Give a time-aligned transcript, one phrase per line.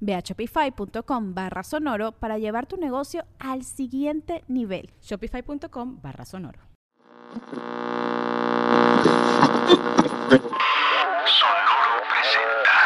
[0.00, 4.90] Ve a shopify.com barra sonoro para llevar tu negocio al siguiente nivel.
[5.02, 6.60] Shopify.com barra sonoro.
[11.26, 12.78] Sonoro presenta.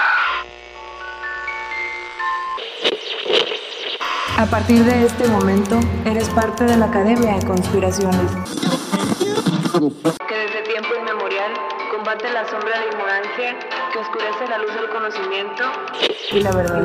[4.38, 8.32] A partir de este momento, eres parte de la Academia de Conspiraciones.
[10.28, 11.71] Que desde tiempo inmemorial
[12.02, 13.56] combate la sombra de ignorancia
[13.92, 15.62] que oscurece la luz del conocimiento
[16.32, 16.84] y la verdad.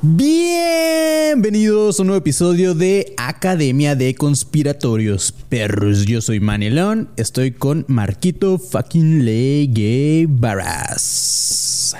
[0.00, 6.06] Bienvenidos a un nuevo episodio de Academia de Conspiratorios Perros.
[6.06, 11.94] Yo soy Manelón, estoy con Marquito fucking Legue Barras.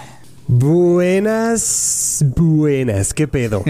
[2.22, 3.64] Buenas, qué pedo.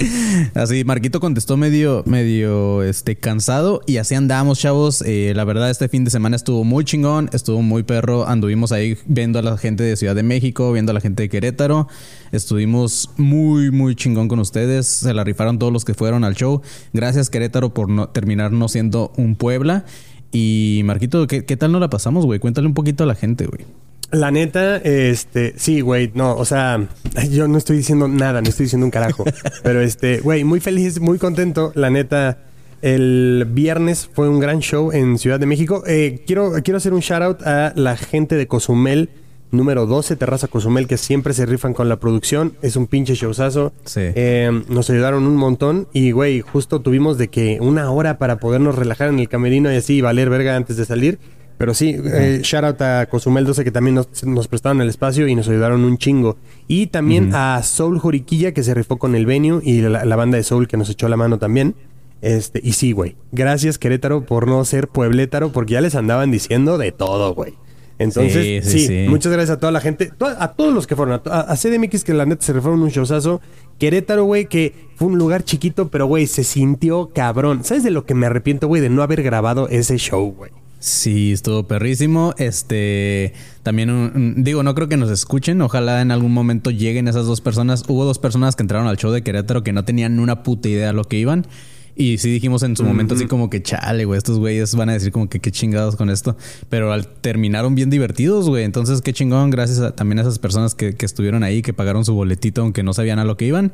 [0.54, 5.02] así, Marquito contestó medio, medio, este, cansado y así andamos, chavos.
[5.06, 8.26] Eh, la verdad, este fin de semana estuvo muy chingón, estuvo muy perro.
[8.26, 11.28] Anduvimos ahí viendo a la gente de Ciudad de México, viendo a la gente de
[11.28, 11.86] Querétaro.
[12.32, 14.86] Estuvimos muy, muy chingón con ustedes.
[14.86, 16.60] Se la rifaron todos los que fueron al show.
[16.92, 19.84] Gracias, Querétaro, por no, terminar no siendo un Puebla.
[20.32, 22.40] Y Marquito, ¿qué, qué tal no la pasamos, güey?
[22.40, 23.66] Cuéntale un poquito a la gente, güey.
[24.12, 26.86] La neta, este, sí, güey, no, o sea,
[27.30, 29.24] yo no estoy diciendo nada, no estoy diciendo un carajo.
[29.62, 31.72] pero este, güey, muy feliz, muy contento.
[31.74, 32.38] La neta,
[32.82, 35.82] el viernes fue un gran show en Ciudad de México.
[35.86, 39.08] Eh, quiero, quiero hacer un shout out a la gente de Cozumel,
[39.50, 42.52] número 12, Terraza Cozumel, que siempre se rifan con la producción.
[42.60, 43.72] Es un pinche showzazo.
[43.86, 44.00] Sí.
[44.02, 45.88] Eh, nos ayudaron un montón.
[45.94, 49.76] Y, güey, justo tuvimos de que una hora para podernos relajar en el camerino y
[49.76, 51.18] así y valer verga antes de salir.
[51.62, 55.28] Pero sí, eh, shout out a Cozumel 12 que también nos, nos, prestaron el espacio
[55.28, 56.36] y nos ayudaron un chingo.
[56.66, 57.58] Y también uh -huh.
[57.58, 60.66] a Soul Joriquilla que se rifó con el venue y la, la, banda de Soul
[60.66, 61.76] que nos echó la mano también.
[62.20, 63.14] Este, y sí, güey.
[63.30, 67.54] Gracias, Querétaro, por no ser pueblétaro, porque ya les andaban diciendo de todo, güey.
[68.00, 71.22] Entonces, sí, sí, sí, muchas gracias a toda la gente, a todos los que fueron,
[71.24, 73.40] a, a CDMX que la neta se rifaron un showzazo.
[73.78, 77.62] Querétaro, güey, que fue un lugar chiquito, pero, güey, se sintió cabrón.
[77.62, 80.50] ¿Sabes de lo que me arrepiento, güey, de no haber grabado ese show, güey?
[80.82, 82.34] Sí, estuvo perrísimo.
[82.38, 85.62] Este, también un, digo, no creo que nos escuchen.
[85.62, 87.84] Ojalá en algún momento lleguen esas dos personas.
[87.86, 90.88] Hubo dos personas que entraron al show de Querétaro que no tenían una puta idea
[90.88, 91.46] de lo que iban.
[91.94, 92.88] Y sí dijimos en su uh -huh.
[92.88, 95.94] momento así como que chale, güey, estos güeyes van a decir como que qué chingados
[95.94, 96.36] con esto.
[96.68, 98.64] Pero al terminaron bien divertidos, güey.
[98.64, 102.04] Entonces qué chingón, gracias a, también a esas personas que, que, estuvieron ahí, que pagaron
[102.04, 103.70] su boletito aunque no sabían a lo que iban.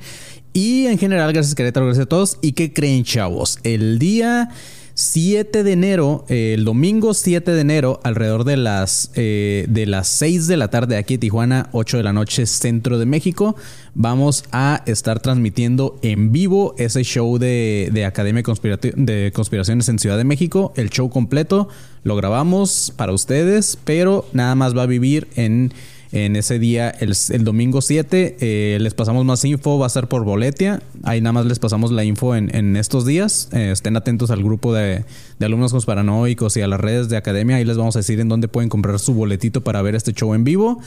[0.52, 2.36] Y en general, gracias Querétaro, gracias a todos.
[2.42, 3.60] ¿Y qué creen, chavos?
[3.62, 4.50] El día...
[4.98, 10.08] 7 de enero, eh, el domingo 7 de enero, alrededor de las, eh, de las
[10.08, 13.54] 6 de la tarde aquí en Tijuana, 8 de la noche, centro de México,
[13.94, 20.18] vamos a estar transmitiendo en vivo ese show de, de Academia de Conspiraciones en Ciudad
[20.18, 20.72] de México.
[20.74, 21.68] El show completo
[22.02, 25.72] lo grabamos para ustedes, pero nada más va a vivir en
[26.12, 28.36] en ese día, el, domingo 7.
[28.40, 30.82] Eh, les pasamos más info, va a ser por Boletia.
[31.02, 33.48] Ahí nada más les pasamos la info en, estos días.
[33.52, 35.04] Eh, estén atentos al grupo de,
[35.40, 37.56] alumnos conspiranoicos y a las redes de academia.
[37.56, 40.34] Ahí les vamos a decir en dónde pueden comprar su boletito para ver este show
[40.34, 40.80] en vivo.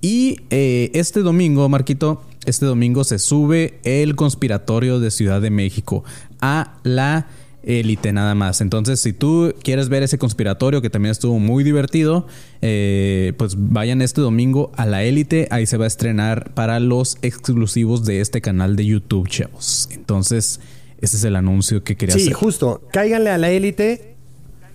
[0.00, 6.04] Y eh, este domingo, Marquito, este domingo se sube el conspiratorio de Ciudad de México
[6.40, 7.26] a la
[7.62, 8.60] élite nada más.
[8.60, 12.26] Entonces, si tú quieres ver ese conspiratorio que también estuvo muy divertido,
[12.62, 15.48] eh, pues vayan este domingo a la élite.
[15.50, 19.88] Ahí se va a estrenar para los exclusivos de este canal de YouTube, chavos.
[19.92, 20.60] Entonces,
[21.00, 22.34] ese es el anuncio que quería sí, hacer.
[22.34, 22.82] Sí, justo.
[22.92, 24.09] Cáiganle a la élite.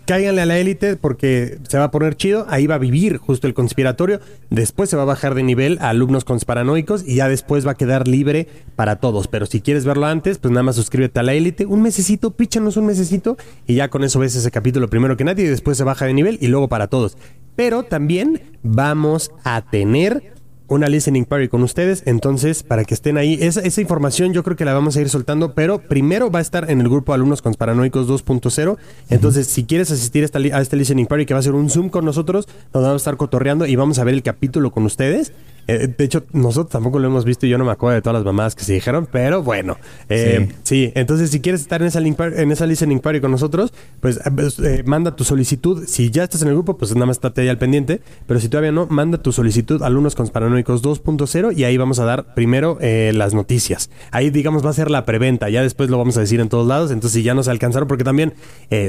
[0.05, 2.45] Cáiganle a la élite porque se va a poner chido.
[2.47, 4.19] Ahí va a vivir justo el conspiratorio.
[4.51, 7.75] Después se va a bajar de nivel a alumnos conspiranoicos y ya después va a
[7.75, 9.27] quedar libre para todos.
[9.27, 11.65] Pero si quieres verlo antes, pues nada más suscríbete a la élite.
[11.65, 13.35] Un mesecito, píchanos un mesecito
[13.65, 16.13] y ya con eso ves ese capítulo primero que nadie y después se baja de
[16.13, 17.17] nivel y luego para todos.
[17.55, 20.34] Pero también vamos a tener
[20.67, 22.03] una listening party con ustedes.
[22.05, 25.09] Entonces, para que estén ahí, esa, esa información yo creo que la vamos a ir
[25.09, 28.77] soltando, pero primero va a estar en el grupo Alumnos con Paranoicos 2.0.
[29.09, 31.89] Entonces, si quieres asistir a, esta a listening party, que va a ser un Zoom
[31.89, 35.33] con nosotros, nos vamos a estar cotorreando y vamos a ver el capítulo con ustedes.
[35.67, 38.15] Eh, de hecho, nosotros tampoco lo hemos visto y yo no me acuerdo de todas
[38.15, 39.77] las mamadas que se dijeron, pero bueno.
[40.09, 40.91] Eh, sí.
[40.95, 44.31] entonces si quieres estar en esa, link en esa listening party con nosotros, pues eh,
[44.35, 45.85] pues, eh, manda tu solicitud.
[45.87, 48.01] Si ya estás en el grupo, pues nada más estate ahí al pendiente.
[48.27, 51.99] Pero si todavía no, manda tu solicitud a Alumnos con Paranoicos 2.0 y ahí vamos
[51.99, 53.89] a dar primero las noticias.
[54.11, 55.49] Ahí, digamos, va a ser la preventa.
[55.49, 56.91] Ya después lo vamos a decir en todos lados.
[56.91, 58.33] Entonces, si ya nos alcanzaron, porque también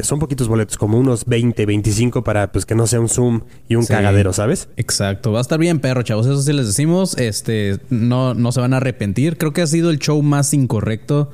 [0.02, 3.76] son poquitos boletos, como unos 20, 25 para pues que no sea un Zoom y
[3.76, 3.93] un Sí.
[3.93, 4.69] cagadero, ¿sabes?
[4.76, 6.26] Exacto, va a estar bien, perro, chavos.
[6.26, 7.16] Eso sí les decimos.
[7.18, 9.36] Este, no, no se van a arrepentir.
[9.38, 11.30] Creo que ha sido el show más incorrecto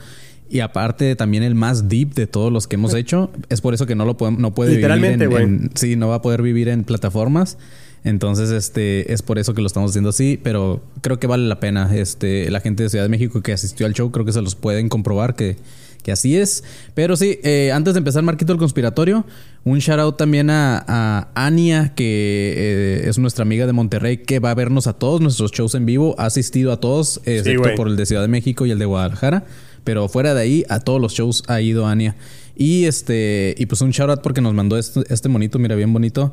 [0.53, 3.31] y aparte también el más deep de todos los que hemos hecho.
[3.49, 6.17] Es por eso que no lo podemos, no puede Literalmente, vivir en, sí, no va
[6.17, 7.57] a poder vivir en plataformas.
[8.05, 11.59] Entonces, este, es por eso que lo estamos haciendo así, pero creo que vale la
[11.59, 11.89] pena.
[11.97, 14.55] Este, la gente de Ciudad de México que asistió al show, creo que se los
[14.55, 15.57] pueden comprobar que,
[16.03, 16.65] que así es.
[16.95, 19.25] Pero sí, eh, antes de empezar, Marquito el Conspiratorio,
[19.65, 24.39] un shout out también a, a Ania, que eh, es nuestra amiga de Monterrey, que
[24.39, 26.15] va a vernos a todos nuestros shows en vivo.
[26.19, 29.45] Ha asistido a todos, excepto por el de Ciudad de México y el de Guadalajara.
[29.85, 32.17] Pero fuera de ahí, a todos los shows ha ido Ania.
[32.55, 35.93] Y este, y pues un shout out porque nos mandó este, este monito, mira, bien
[35.93, 36.33] bonito.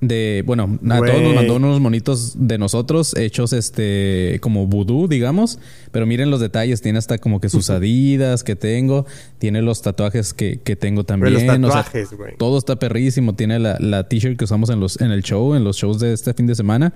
[0.00, 5.58] De, bueno, a todos nos mandó unos monitos de nosotros, hechos este, como vudú, digamos.
[5.90, 9.06] Pero miren los detalles, tiene hasta como que sus adidas que tengo,
[9.38, 11.32] tiene los tatuajes que, que tengo también.
[11.32, 13.34] los o sea, tatuajes, todo está perrísimo.
[13.34, 16.12] Tiene la, la t-shirt que usamos en los, en el show, en los shows de
[16.12, 16.92] este fin de semana.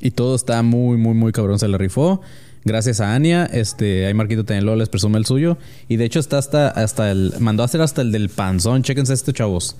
[0.00, 1.58] Y todo está muy, muy, muy cabrón.
[1.58, 2.22] Se la rifó.
[2.64, 3.44] Gracias a Ania.
[3.46, 5.58] Este, ahí Marquito también lo les presume el suyo.
[5.88, 7.34] Y de hecho está hasta, hasta el.
[7.40, 8.82] Mandó a hacer hasta el del panzón.
[8.82, 9.76] Chéquense este, chavos.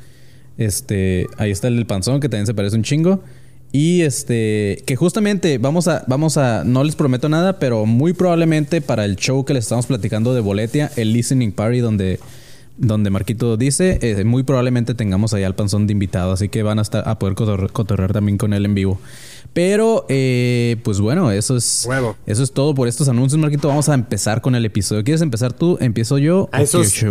[0.58, 3.22] Este, ahí está el panzón, que también se parece un chingo.
[3.70, 8.80] Y este, que justamente vamos a, vamos a, no les prometo nada, pero muy probablemente
[8.80, 12.18] para el show que les estamos platicando de Boletia, el listening party donde,
[12.78, 16.78] donde Marquito dice, eh, muy probablemente tengamos allá al panzón de invitado, así que van
[16.78, 18.98] a estar a poder cotorre- cotorrear también con él en vivo.
[19.58, 21.88] Pero, eh, pues bueno, eso es,
[22.26, 23.66] eso es todo por estos anuncios, Marquito.
[23.66, 25.02] Vamos a empezar con el episodio.
[25.02, 25.76] ¿Quieres empezar tú?
[25.80, 26.48] ¿Empiezo yo?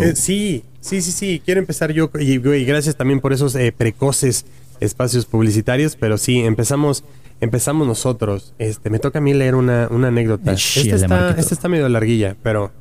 [0.02, 1.42] Eh, sí, sí, sí, sí.
[1.44, 4.46] Quiero empezar yo y, güey, gracias también por esos eh, precoces
[4.80, 7.04] espacios publicitarios, pero sí, empezamos,
[7.42, 8.54] empezamos nosotros.
[8.60, 10.54] Este, me toca a mí leer una, una anécdota.
[10.54, 12.72] Esta está, esta está medio larguilla, pero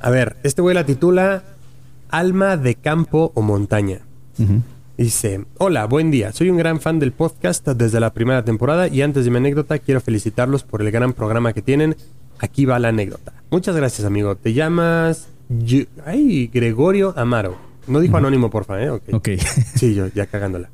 [0.00, 1.44] a ver, este güey la titula
[2.08, 4.00] Alma de campo o montaña.
[4.40, 4.62] Ujú.
[4.98, 6.32] Dice, hola, buen día.
[6.32, 9.78] Soy un gran fan del podcast desde la primera temporada y antes de mi anécdota
[9.78, 11.96] quiero felicitarlos por el gran programa que tienen.
[12.38, 13.32] Aquí va la anécdota.
[13.50, 14.36] Muchas gracias, amigo.
[14.36, 15.28] Te llamas...
[16.04, 17.56] Ay, Gregorio Amaro.
[17.86, 18.90] No dijo anónimo, porfa, ¿eh?
[18.90, 19.02] Ok.
[19.12, 19.28] Ok.
[19.74, 20.68] Sí, yo ya cagándola.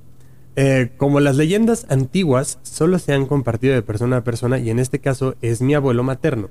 [0.56, 4.80] Eh, como las leyendas antiguas solo se han compartido de persona a persona y en
[4.80, 6.48] este caso es mi abuelo materno,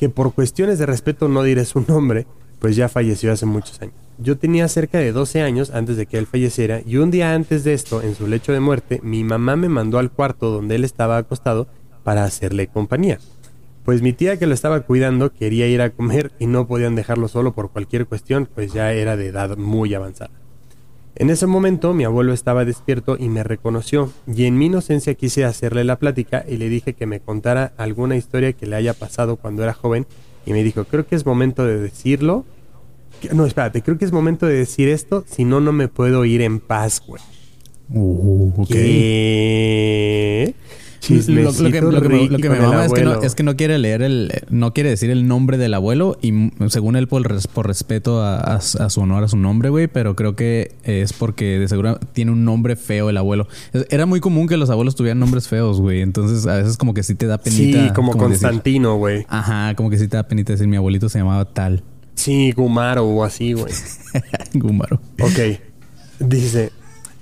[0.00, 2.26] que por cuestiones de respeto no diré su nombre,
[2.58, 4.05] pues ya falleció hace muchos años.
[4.18, 7.64] Yo tenía cerca de 12 años antes de que él falleciera y un día antes
[7.64, 10.84] de esto, en su lecho de muerte, mi mamá me mandó al cuarto donde él
[10.84, 11.66] estaba acostado
[12.02, 13.18] para hacerle compañía.
[13.84, 17.28] Pues mi tía que lo estaba cuidando quería ir a comer y no podían dejarlo
[17.28, 20.30] solo por cualquier cuestión, pues ya era de edad muy avanzada.
[21.14, 25.44] En ese momento mi abuelo estaba despierto y me reconoció, y en mi inocencia quise
[25.44, 29.36] hacerle la plática y le dije que me contara alguna historia que le haya pasado
[29.36, 30.06] cuando era joven,
[30.46, 32.44] y me dijo, creo que es momento de decirlo.
[33.32, 36.40] No, espérate, creo que es momento de decir esto, si no, no me puedo ir
[36.42, 37.22] en paz, güey.
[37.90, 38.68] Uh, ok.
[38.68, 40.54] ¿Qué?
[41.08, 43.22] Lo, lo que, lo que me- lo que rico me del mama es que, no,
[43.22, 44.32] es que no quiere leer el...
[44.50, 48.22] No quiere decir el nombre del abuelo y mm, según él por, res- por respeto
[48.22, 51.68] a, a- a su honor, a su nombre, güey, pero creo que es porque de
[51.68, 53.46] seguro tiene un nombre feo el abuelo.
[53.88, 56.00] Era muy común que los abuelos tuvieran nombres feos, güey.
[56.00, 57.84] Entonces a veces como que sí te da penita.
[57.86, 59.24] Sí, como Constantino, güey.
[59.28, 61.84] Ajá, como que sí te da penita decir mi abuelito se llamaba tal.
[62.26, 63.72] Sí, Gumaro o así, güey.
[64.54, 65.00] Gúmbaro.
[65.20, 65.60] Ok.
[66.18, 66.72] Dice,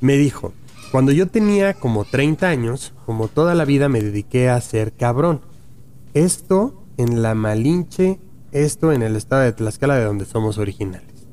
[0.00, 0.54] me dijo,
[0.90, 5.42] cuando yo tenía como 30 años, como toda la vida me dediqué a ser cabrón.
[6.14, 8.18] Esto en la Malinche,
[8.52, 11.26] esto en el estado de Tlaxcala de donde somos originales.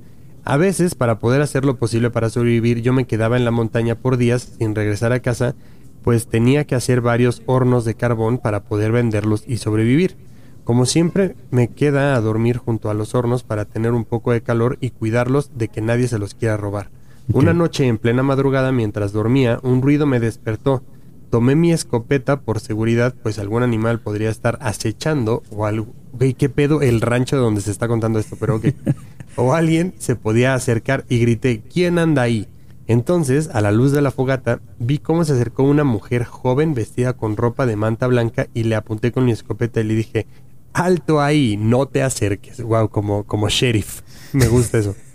[0.44, 3.96] A veces, para poder hacer lo posible para sobrevivir, yo me quedaba en la montaña
[3.96, 5.56] por días sin regresar a casa,
[6.04, 10.18] pues tenía que hacer varios hornos de carbón para poder venderlos y sobrevivir.
[10.64, 14.42] Como siempre, me queda a dormir junto a los hornos para tener un poco de
[14.42, 16.90] calor y cuidarlos de que nadie se los quiera robar.
[17.34, 20.84] Una noche en plena madrugada mientras dormía, un ruido me despertó.
[21.30, 25.94] Tomé mi escopeta por seguridad, pues algún animal podría estar acechando o algo.
[26.12, 28.66] Güey, qué pedo el rancho donde se está contando esto, pero ok.
[29.38, 32.48] o alguien se podía acercar y grité, ¿quién anda ahí?
[32.88, 37.14] Entonces, a la luz de la fogata, vi cómo se acercó una mujer joven vestida
[37.14, 40.28] con ropa de manta blanca y le apunté con mi escopeta y le dije,
[40.74, 42.62] alto ahí, no te acerques.
[42.62, 44.02] Wow, como, como sheriff.
[44.34, 44.96] Me gusta eso.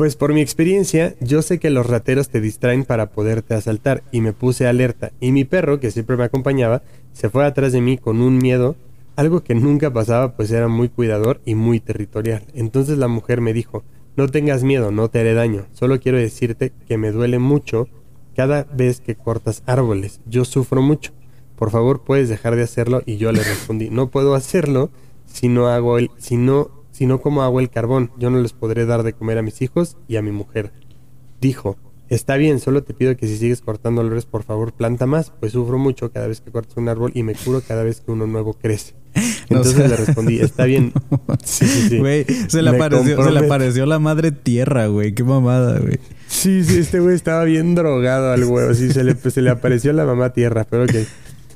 [0.00, 4.22] Pues por mi experiencia, yo sé que los rateros te distraen para poderte asaltar y
[4.22, 7.98] me puse alerta y mi perro, que siempre me acompañaba, se fue atrás de mí
[7.98, 8.76] con un miedo,
[9.16, 12.44] algo que nunca pasaba pues era muy cuidador y muy territorial.
[12.54, 13.84] Entonces la mujer me dijo,
[14.16, 17.86] no tengas miedo, no te haré daño, solo quiero decirte que me duele mucho
[18.34, 21.12] cada vez que cortas árboles, yo sufro mucho,
[21.60, 24.88] por favor puedes dejar de hacerlo y yo le respondí, no puedo hacerlo
[25.26, 28.86] si no hago el, si no sino como hago el carbón, yo no les podré
[28.86, 30.72] dar de comer a mis hijos y a mi mujer.
[31.38, 31.76] Dijo,
[32.08, 35.52] está bien, solo te pido que si sigues cortando árboles, por favor, planta más, pues
[35.52, 38.26] sufro mucho cada vez que cortas un árbol y me curo cada vez que uno
[38.26, 38.94] nuevo crece.
[39.50, 40.94] Entonces O sea, le respondí, está bien.
[41.44, 41.98] Sí, sí, sí.
[41.98, 45.14] Güey, se, le apareció, se le apareció la madre tierra, güey.
[45.14, 45.98] Qué mamada, güey.
[46.26, 48.72] Sí, sí, este güey estaba bien drogado al huevo.
[48.74, 50.94] Sí, se le, se le apareció la mamá tierra, pero ok.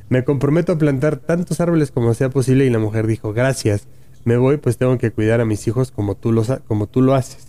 [0.09, 3.89] Me comprometo a plantar tantos árboles como sea posible y la mujer dijo, gracias.
[4.25, 7.15] Me voy, pues tengo que cuidar a mis hijos como tú, los, como tú lo
[7.15, 7.49] haces.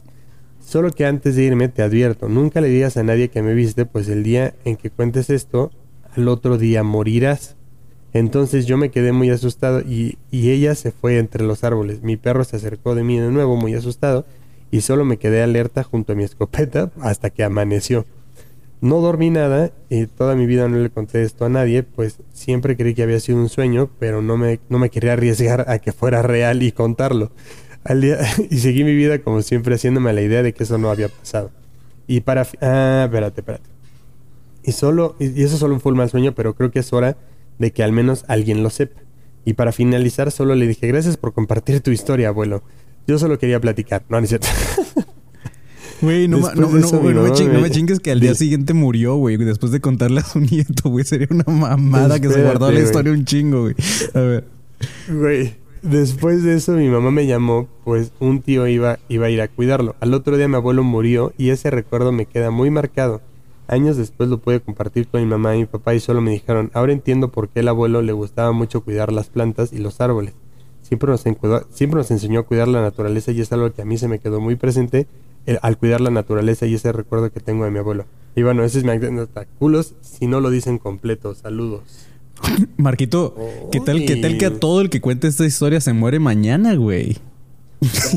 [0.60, 3.86] Solo que antes de irme te advierto, nunca le digas a nadie que me viste,
[3.86, 5.72] pues el día en que cuentes esto,
[6.16, 7.56] al otro día morirás.
[8.14, 12.02] Entonces yo me quedé muy asustado y, y ella se fue entre los árboles.
[12.02, 14.26] Mi perro se acercó de mí de nuevo muy asustado
[14.72, 18.06] y solo me quedé alerta junto a mi escopeta hasta que amaneció.
[18.82, 22.76] No dormí nada y toda mi vida no le conté esto a nadie, pues siempre
[22.76, 25.92] creí que había sido un sueño, pero no me, no me quería arriesgar a que
[25.92, 27.32] fuera real y contarlo.
[27.84, 30.90] Al día, y seguí mi vida como siempre haciéndome la idea de que eso no
[30.90, 31.52] había pasado.
[32.08, 32.46] Y para...
[32.62, 33.70] Ah, espérate, espérate.
[34.64, 37.18] Y solo, y eso solo fue un mal sueño, pero creo que es hora
[37.60, 39.02] de que al menos alguien lo sepa.
[39.46, 42.64] Y para finalizar, solo le dije, gracias por compartir tu historia, abuelo.
[43.08, 44.04] Yo solo quería platicar.
[44.10, 44.48] No, no es cierto.
[46.02, 48.00] Güey, no, no, no, eso, güey, mi no me mamá ching- no me- me chingues
[48.00, 49.38] que al día siguiente murió, güey.
[49.38, 51.06] Después de contarle a su nieto, güey.
[51.06, 52.84] Sería una mamada que se guardó la güey.
[52.84, 53.76] historia un chingo, güey.
[54.14, 54.44] A ver.
[55.10, 59.42] Güey, después de eso mi mamá me llamó, pues un tío iba, iba a ir
[59.42, 59.96] a cuidarlo.
[60.02, 63.22] Al otro día mi abuelo murió y ese recuerdo me queda muy marcado.
[63.68, 66.70] Años después lo pude compartir con mi mamá y mi papá y solo me dijeron,
[66.74, 70.34] ahora entiendo por qué el abuelo le gustaba mucho cuidar las plantas y los árboles.
[70.84, 73.86] Siempre nos, encuidó- siempre nos enseñó a cuidar la naturaleza y es algo que a
[73.86, 75.08] mí se me quedó muy presente
[75.46, 78.06] el- al cuidar la naturaleza y ese recuerdo que tengo de mi abuelo.
[78.36, 79.46] Y bueno, ese es mi anécdota.
[79.60, 81.36] Culos si no lo dicen completo.
[81.36, 81.82] Saludos.
[82.78, 83.36] Marquito,
[83.72, 86.76] ¿qué tal, ¿qué tal que a todo el que cuente esta historia se muere mañana,
[86.76, 87.18] güey?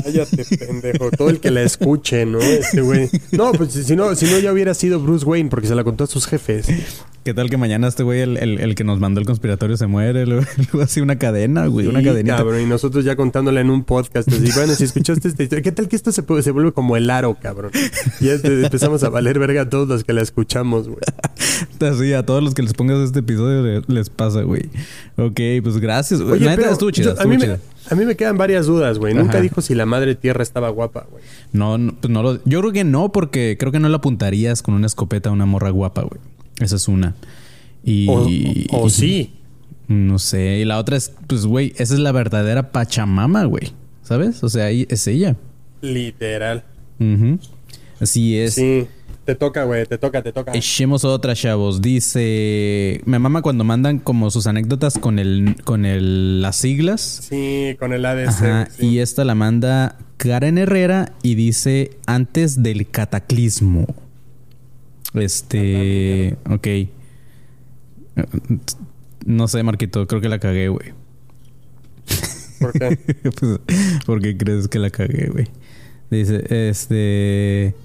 [0.03, 1.11] Cállate, pendejo.
[1.11, 2.39] Todo el que la escuche, ¿no?
[2.39, 3.09] Este güey.
[3.31, 6.05] No, pues si no, si no ya hubiera sido Bruce Wayne porque se la contó
[6.05, 6.67] a sus jefes.
[7.23, 9.87] ¿Qué tal que mañana este güey, el, el- el que nos mandó el conspiratorio, se
[9.87, 10.25] muere?
[10.25, 10.45] Luego,
[10.81, 11.85] así una cadena, güey.
[11.87, 12.37] una cadenita.
[12.37, 12.61] cabrón.
[12.61, 14.27] Y nosotros ya contándola en un podcast.
[14.31, 17.09] Así, bueno, si escuchaste esta historia, ¿qué tal que esto se, se vuelve como el
[17.09, 17.71] aro, cabrón?
[18.21, 20.99] Y ya te- empezamos a valer verga a todos los que la escuchamos, güey.
[21.81, 24.69] Así, a todos los que les pongas este episodio le- les pasa, güey.
[25.17, 26.21] Ok, pues gracias.
[26.21, 26.35] güey.
[26.35, 27.59] Oye, La neta, estuvo chida, estuvo mí me, chida.
[27.89, 29.13] A mí me quedan varias dudas, güey.
[29.13, 31.23] Nunca dijo si la madre tierra estaba guapa, güey.
[31.51, 32.43] No, no, pues no lo...
[32.45, 35.45] Yo creo que no, porque creo que no le apuntarías con una escopeta a una
[35.45, 36.21] morra guapa, güey.
[36.59, 37.15] Esa es una.
[37.83, 38.07] Y...
[38.09, 38.27] O,
[38.71, 39.33] o sí.
[39.87, 40.59] No sé.
[40.59, 43.73] Y la otra es, pues, güey, esa es la verdadera Pachamama, güey.
[44.03, 44.43] ¿Sabes?
[44.43, 45.35] O sea, ahí es ella.
[45.81, 46.63] Literal.
[46.99, 47.39] Ujú.
[47.99, 48.55] Así es.
[48.55, 48.87] Sí.
[49.29, 49.85] Te toca, güey.
[49.85, 50.53] Te toca, te toca.
[50.55, 51.83] Echemos otra, chavos.
[51.83, 52.99] Dice...
[53.05, 55.55] Me mama cuando mandan como sus anécdotas con el...
[55.65, 56.41] Con el...
[56.41, 57.27] Las siglas.
[57.29, 58.27] Sí, con el ADC.
[58.27, 58.67] Ajá.
[58.71, 58.87] sí.
[58.87, 61.91] Y esta la manda Karen Herrera y dice...
[62.07, 63.85] Antes del cataclismo.
[65.13, 66.35] Este...
[66.49, 66.67] Ok.
[69.27, 70.07] No sé, Marquito.
[70.07, 70.91] Creo que la cagué, güey.
[72.59, 72.97] ¿Por qué?
[73.39, 73.59] Pues,
[74.07, 75.45] ¿Por qué crees que la cagué, güey?
[76.09, 77.75] Dice, este...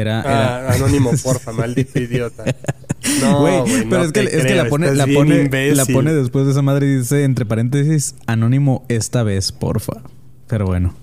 [0.00, 0.20] Era...
[0.20, 2.44] era- Ah, anónimo, porfa, maldito idiota.
[3.22, 6.46] No, Güey, pero no es que, es que la pone, la pone, la pone después
[6.46, 10.02] de esa madre y dice entre paréntesis, anónimo esta vez, porfa.
[10.48, 10.94] Pero bueno.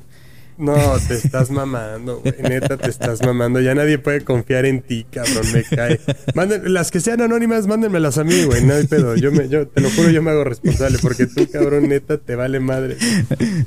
[0.58, 0.74] No,
[1.08, 2.34] te estás mamando, güey.
[2.42, 3.60] Neta, te estás mamando.
[3.60, 5.44] Ya nadie puede confiar en ti, cabrón.
[5.54, 6.00] Me cae.
[6.34, 8.64] Manden, las que sean anónimas, mándenmelas a mí, güey.
[8.64, 9.16] No hay pedo.
[9.18, 10.98] Yo, me, yo te lo juro, yo me hago responsable.
[11.02, 12.96] Porque tú, cabrón, neta, te vale madre.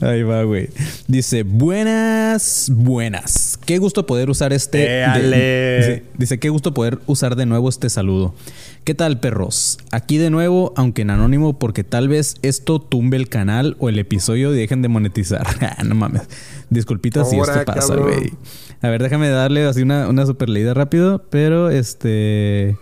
[0.01, 0.71] Ahí va, güey.
[1.09, 3.59] Dice, buenas, buenas.
[3.67, 4.79] Qué gusto poder usar este...
[4.79, 8.35] de- dice, dice, qué gusto poder usar de nuevo este saludo.
[8.85, 9.77] ¿Qué tal, perros?
[9.91, 13.99] Aquí de nuevo, aunque en anónimo, porque tal vez esto tumbe el canal o el
[13.99, 15.47] episodio y dejen de monetizar.
[15.61, 16.23] Ah, no mames.
[16.71, 18.33] Disculpita si esto pasa, güey.
[18.83, 22.77] A ver, déjame darle así una, una super leída rápido, pero este...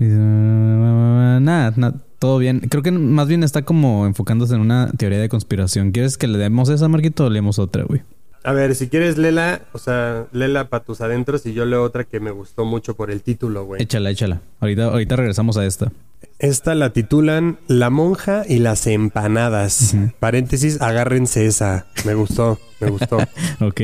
[0.00, 1.94] Nada, nada.
[2.18, 2.60] todo bien.
[2.60, 5.92] Creo que más bien está como enfocándose en una teoría de conspiración.
[5.92, 8.02] ¿Quieres que le demos esa, Marquito, o leemos otra, güey?
[8.44, 12.04] A ver, si quieres, lela, o sea, lela para tus adentros y yo leo otra
[12.04, 13.82] que me gustó mucho por el título, güey.
[13.82, 14.40] Échala, échala.
[14.60, 15.90] Ahorita, ahorita regresamos a esta.
[16.38, 19.96] Esta la titulan La monja y las empanadas.
[20.20, 21.86] Paréntesis, agárrense esa.
[22.04, 23.18] Me gustó, me gustó.
[23.60, 23.80] Ok.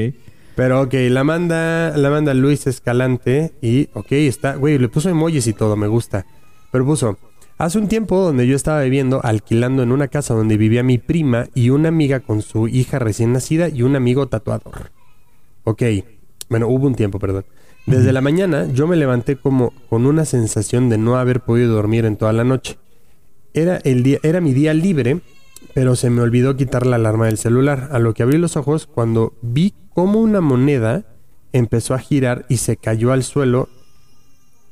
[0.55, 5.49] Pero ok, la manda, la manda Luis Escalante y ok, está, güey, le puso emojis
[5.49, 6.27] y todo, me gusta.
[6.71, 7.19] Pero puso,
[7.59, 11.49] hace un tiempo donde yo estaba viviendo, alquilando en una casa donde vivía mi prima
[11.55, 14.93] y una amiga con su hija recién nacida y un amigo tatuador.
[15.65, 15.83] Ok,
[16.49, 17.45] bueno, hubo un tiempo, perdón.
[17.87, 22.07] Desde la mañana yo me levanté como con una sensación de no haber podido dormir
[22.07, 22.79] en toda la noche.
[23.53, 25.21] Era, el día, era mi día libre,
[25.75, 28.87] pero se me olvidó quitar la alarma del celular, a lo que abrí los ojos
[28.87, 31.05] cuando vi cómo una moneda
[31.53, 33.69] empezó a girar y se cayó al suelo.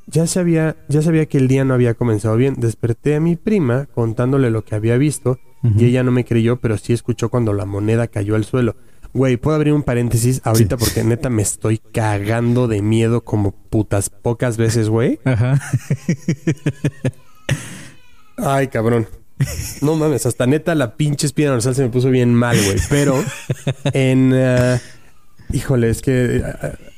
[0.07, 2.55] Ya sabía, ya sabía que el día no había comenzado bien.
[2.57, 6.77] Desperté a mi prima contándole lo que había visto y ella no me creyó, pero
[6.77, 8.75] sí escuchó cuando la moneda cayó al suelo.
[9.13, 10.75] Güey, ¿puedo abrir un paréntesis ahorita?
[10.77, 15.19] Porque neta me estoy cagando de miedo como putas pocas veces, güey.
[15.23, 15.61] Ajá.
[18.37, 19.07] Ay, cabrón.
[19.81, 22.77] No mames, hasta neta la pinche espina dorsal se me puso bien mal, güey.
[22.89, 23.23] Pero
[23.93, 24.31] en...
[24.33, 24.79] eh,
[25.51, 26.37] híjole, es que...
[26.37, 26.43] eh,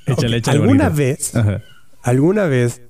[0.06, 0.98] Échale, ok, échale ¿Alguna bonito.
[0.98, 1.62] vez, Ajá.
[2.04, 2.82] alguna vez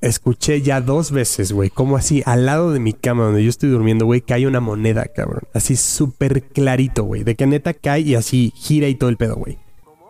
[0.00, 3.70] escuché ya dos veces, güey, como así al lado de mi cama donde yo estoy
[3.70, 5.42] durmiendo, güey, cae una moneda, cabrón.
[5.54, 7.24] Así súper clarito, güey.
[7.24, 9.58] De que neta cae y así gira y todo el pedo, güey.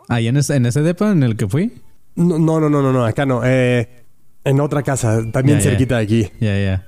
[0.09, 1.73] Ahí en ese, en ese depa en el que fui.
[2.15, 3.43] No, no, no, no, no, acá no.
[3.45, 4.05] Eh,
[4.45, 6.31] en otra casa, también cerquita de aquí.
[6.41, 6.87] Ya, ya.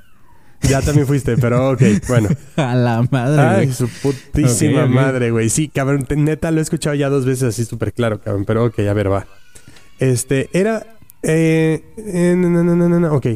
[0.63, 2.29] Ya también fuiste, pero ok, bueno.
[2.57, 5.49] A la madre, Ay, su putísima madre, güey.
[5.51, 8.45] Sí, cabrón, neta lo he escuchado ya dos veces así súper claro, cabrón.
[8.45, 9.27] Pero ok, a ver, va.
[9.99, 10.98] Este, era...
[11.23, 13.27] Eh, eh, no, no, no, no, no, ok.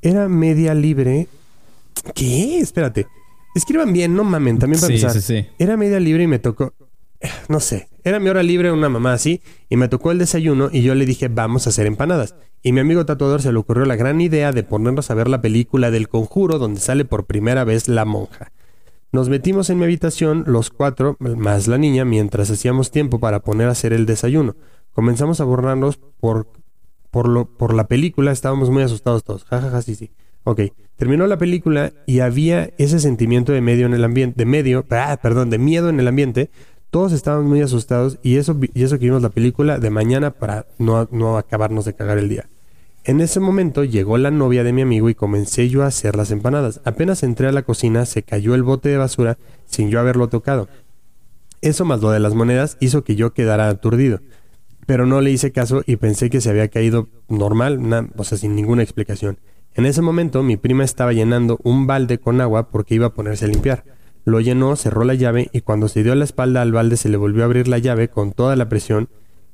[0.00, 1.28] Era media libre.
[2.14, 2.58] ¿Qué?
[2.58, 3.06] Espérate.
[3.54, 5.20] Escriban bien, no mamen, también para Sí, empezar.
[5.20, 5.46] sí, sí.
[5.58, 6.72] Era media libre y me tocó...
[7.48, 10.82] No sé, era mi hora libre, una mamá así, y me tocó el desayuno y
[10.82, 12.34] yo le dije, vamos a hacer empanadas.
[12.62, 15.40] Y mi amigo tatuador se le ocurrió la gran idea de ponernos a ver la
[15.40, 18.50] película del conjuro donde sale por primera vez la monja.
[19.12, 23.68] Nos metimos en mi habitación, los cuatro, más la niña, mientras hacíamos tiempo para poner
[23.68, 24.56] a hacer el desayuno.
[24.92, 26.48] Comenzamos a borrarnos por,
[27.12, 29.44] por, lo, por la película, estábamos muy asustados todos.
[29.44, 30.10] Ja, ja, ja, sí, sí.
[30.44, 30.62] Ok,
[30.96, 35.16] terminó la película y había ese sentimiento de medio en el ambiente, de medio, ah,
[35.22, 36.50] perdón, de miedo en el ambiente.
[36.90, 40.66] Todos estábamos muy asustados y eso, y eso que vimos la película de mañana para
[40.78, 42.48] no, no acabarnos de cagar el día.
[43.04, 46.30] En ese momento llegó la novia de mi amigo y comencé yo a hacer las
[46.30, 46.80] empanadas.
[46.84, 50.68] Apenas entré a la cocina, se cayó el bote de basura sin yo haberlo tocado.
[51.60, 54.20] Eso más lo de las monedas hizo que yo quedara aturdido.
[54.86, 58.36] Pero no le hice caso y pensé que se había caído normal, na- o sea,
[58.38, 59.38] sin ninguna explicación.
[59.74, 63.44] En ese momento mi prima estaba llenando un balde con agua porque iba a ponerse
[63.44, 63.84] a limpiar.
[64.24, 67.16] Lo llenó, cerró la llave y cuando se dio la espalda al balde se le
[67.16, 69.08] volvió a abrir la llave con toda la presión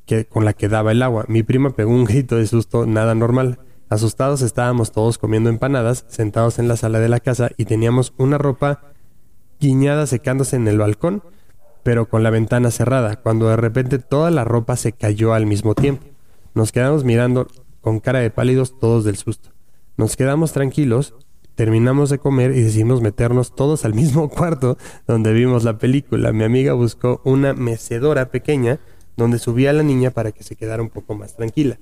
[0.06, 1.24] que, con la que daba el agua.
[1.28, 3.60] Mi prima pegó un grito de susto, nada normal.
[3.90, 8.36] Asustados estábamos todos comiendo empanadas, sentados en la sala de la casa y teníamos una
[8.38, 8.92] ropa
[9.60, 11.22] guiñada secándose en el balcón,
[11.88, 15.74] pero con la ventana cerrada, cuando de repente toda la ropa se cayó al mismo
[15.74, 16.06] tiempo.
[16.52, 17.48] Nos quedamos mirando
[17.80, 19.52] con cara de pálidos todos del susto.
[19.96, 21.14] Nos quedamos tranquilos,
[21.54, 26.30] terminamos de comer y decidimos meternos todos al mismo cuarto donde vimos la película.
[26.30, 28.80] Mi amiga buscó una mecedora pequeña
[29.16, 31.78] donde subía a la niña para que se quedara un poco más tranquila.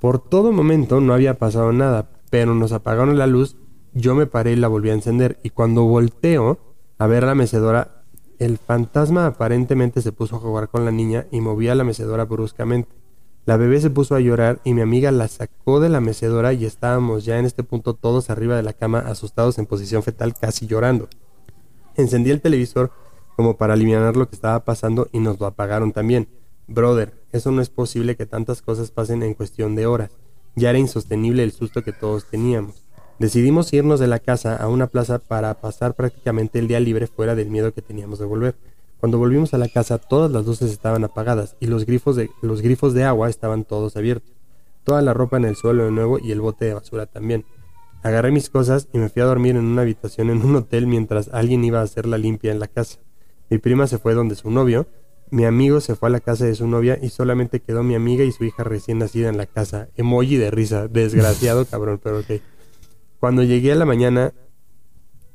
[0.00, 3.58] Por todo momento no había pasado nada, pero nos apagaron la luz,
[3.92, 6.60] yo me paré y la volví a encender y cuando volteo
[6.96, 8.01] a ver la mecedora,
[8.38, 12.90] el fantasma aparentemente se puso a jugar con la niña y movía la mecedora bruscamente.
[13.44, 16.64] La bebé se puso a llorar y mi amiga la sacó de la mecedora y
[16.64, 20.66] estábamos ya en este punto todos arriba de la cama asustados en posición fetal casi
[20.66, 21.08] llorando.
[21.96, 22.92] Encendí el televisor
[23.36, 26.28] como para aliviar lo que estaba pasando y nos lo apagaron también.
[26.68, 30.10] Brother, eso no es posible que tantas cosas pasen en cuestión de horas.
[30.54, 32.84] Ya era insostenible el susto que todos teníamos.
[33.18, 37.34] Decidimos irnos de la casa a una plaza para pasar prácticamente el día libre fuera
[37.34, 38.54] del miedo que teníamos de volver.
[38.98, 42.62] Cuando volvimos a la casa todas las luces estaban apagadas y los grifos de, los
[42.62, 44.30] grifos de agua estaban todos abiertos.
[44.84, 47.44] Toda la ropa en el suelo de nuevo y el bote de basura también.
[48.02, 51.28] Agarré mis cosas y me fui a dormir en una habitación en un hotel mientras
[51.32, 52.98] alguien iba a hacer la limpia en la casa.
[53.48, 54.86] Mi prima se fue donde su novio,
[55.32, 58.22] mi amigo se fue a la casa de su novia y solamente quedó mi amiga
[58.22, 59.88] y su hija recién nacida en la casa.
[59.96, 62.32] Emoji de risa, desgraciado cabrón, pero ok.
[63.22, 64.34] Cuando llegué a la mañana,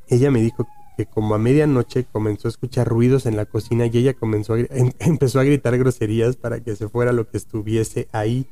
[0.09, 3.97] ella me dijo que como a medianoche comenzó a escuchar ruidos en la cocina y
[3.97, 8.45] ella comenzó em- empezó a gritar groserías para que se fuera lo que estuviese ahí.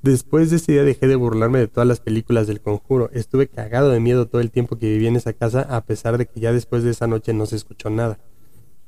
[0.00, 3.10] Después de ese día dejé de burlarme de todas las películas del conjuro.
[3.12, 6.24] Estuve cagado de miedo todo el tiempo que viví en esa casa, a pesar de
[6.24, 8.18] que ya después de esa noche no se escuchó nada.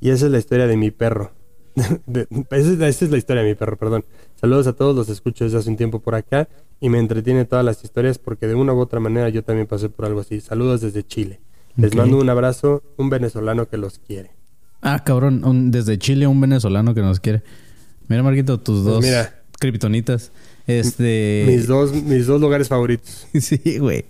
[0.01, 1.33] Y esa es la historia de mi perro.
[2.07, 4.05] De- esa, es la, historia de mi perro, perdón.
[4.41, 6.49] Saludos a todos, los escucho desde hace un tiempo por acá
[6.81, 9.89] y me entretiene todas las historias porque de una u otra manera yo también pasé
[9.89, 10.41] por algo así.
[10.41, 11.41] Saludos desde Chile.
[11.77, 14.31] Les mando un abrazo, un venezolano que los quiere.
[14.81, 17.43] Ah, cabrón, un- desde Chile un venezolano que nos quiere.
[18.09, 19.43] Mira, Marquito, tus Pues dos mira.
[20.67, 21.45] Este.
[21.47, 23.27] Mis dos, mis dos lugares favoritos.
[23.41, 24.05] Sí, güey.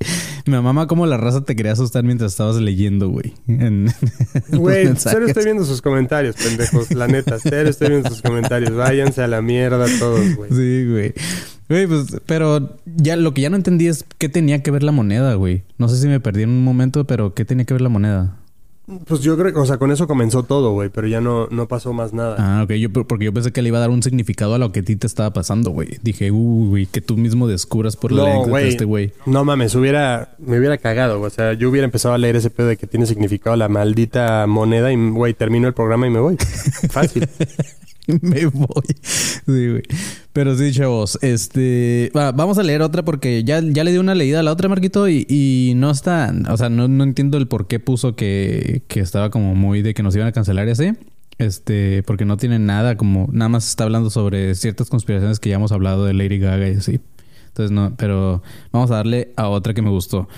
[0.46, 3.34] Me mama como la raza te quería asustar mientras estabas leyendo, güey.
[4.50, 6.92] Güey, cero estoy viendo sus comentarios, pendejos.
[6.92, 8.72] La neta, cero estoy viendo sus comentarios.
[8.72, 10.50] Váyanse a la mierda todos, güey.
[10.50, 11.14] Sí, güey.
[11.68, 14.92] Güey, pues, pero ya lo que ya no entendí es qué tenía que ver la
[14.92, 15.64] moneda, güey.
[15.78, 18.36] No sé si me perdí en un momento, pero qué tenía que ver la moneda.
[19.06, 21.66] Pues yo creo que, o sea, con eso comenzó todo, güey, pero ya no, no
[21.66, 22.36] pasó más nada.
[22.38, 22.72] Ah, ok.
[22.74, 24.82] Yo, porque yo pensé que le iba a dar un significado a lo que a
[24.84, 25.98] ti te estaba pasando, güey.
[26.02, 29.12] Dije, uy, güey, que tú mismo descubras por la no, anécdota de este güey.
[29.26, 31.20] No mames, hubiera, me hubiera cagado.
[31.20, 34.46] O sea, yo hubiera empezado a leer ese pedo de que tiene significado la maldita
[34.46, 36.36] moneda y, güey, termino el programa y me voy.
[36.90, 37.28] Fácil.
[38.22, 38.86] me voy.
[39.00, 39.82] Sí, güey.
[40.32, 41.18] Pero sí, chavos.
[41.22, 42.10] Este.
[42.16, 44.68] va, vamos a leer otra porque ya, ya le di una leída a la otra,
[44.68, 46.34] Marquito, y, y no está.
[46.50, 49.94] O sea, no, no entiendo el por qué puso que, que estaba como muy de
[49.94, 50.92] que nos iban a cancelar y así.
[51.38, 55.56] Este, porque no tiene nada, como nada más está hablando sobre ciertas conspiraciones que ya
[55.56, 57.00] hemos hablado de Lady Gaga y así.
[57.48, 58.42] Entonces, no, pero
[58.72, 60.28] vamos a darle a otra que me gustó.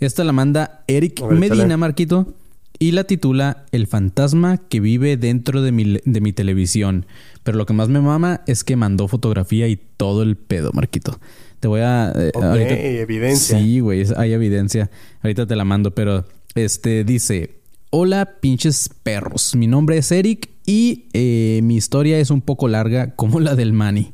[0.00, 1.38] Esta la manda Eric ver.
[1.38, 2.34] Medina, Marquito,
[2.78, 7.06] y la titula El fantasma que vive dentro de mi, de mi televisión.
[7.42, 11.18] Pero lo que más me mama es que mandó fotografía y todo el pedo, Marquito.
[11.60, 12.12] Te voy a...
[12.14, 13.58] eh, ahorita- evidencia.
[13.58, 14.90] Sí, güey, hay evidencia.
[15.22, 17.60] Ahorita te la mando, pero este dice:
[17.90, 19.54] Hola, pinches perros.
[19.54, 23.72] Mi nombre es Eric y eh, mi historia es un poco larga, como la del
[23.72, 24.12] Manny.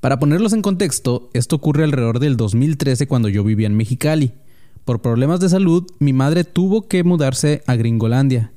[0.00, 4.32] Para ponerlos en contexto, esto ocurre alrededor del 2013 cuando yo vivía en Mexicali.
[4.84, 8.52] Por problemas de salud, mi madre tuvo que mudarse a Gringolandia.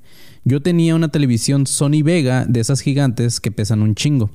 [0.45, 4.29] Yo tenía una televisión Sony Vega de esas gigantes que pesan un chingo.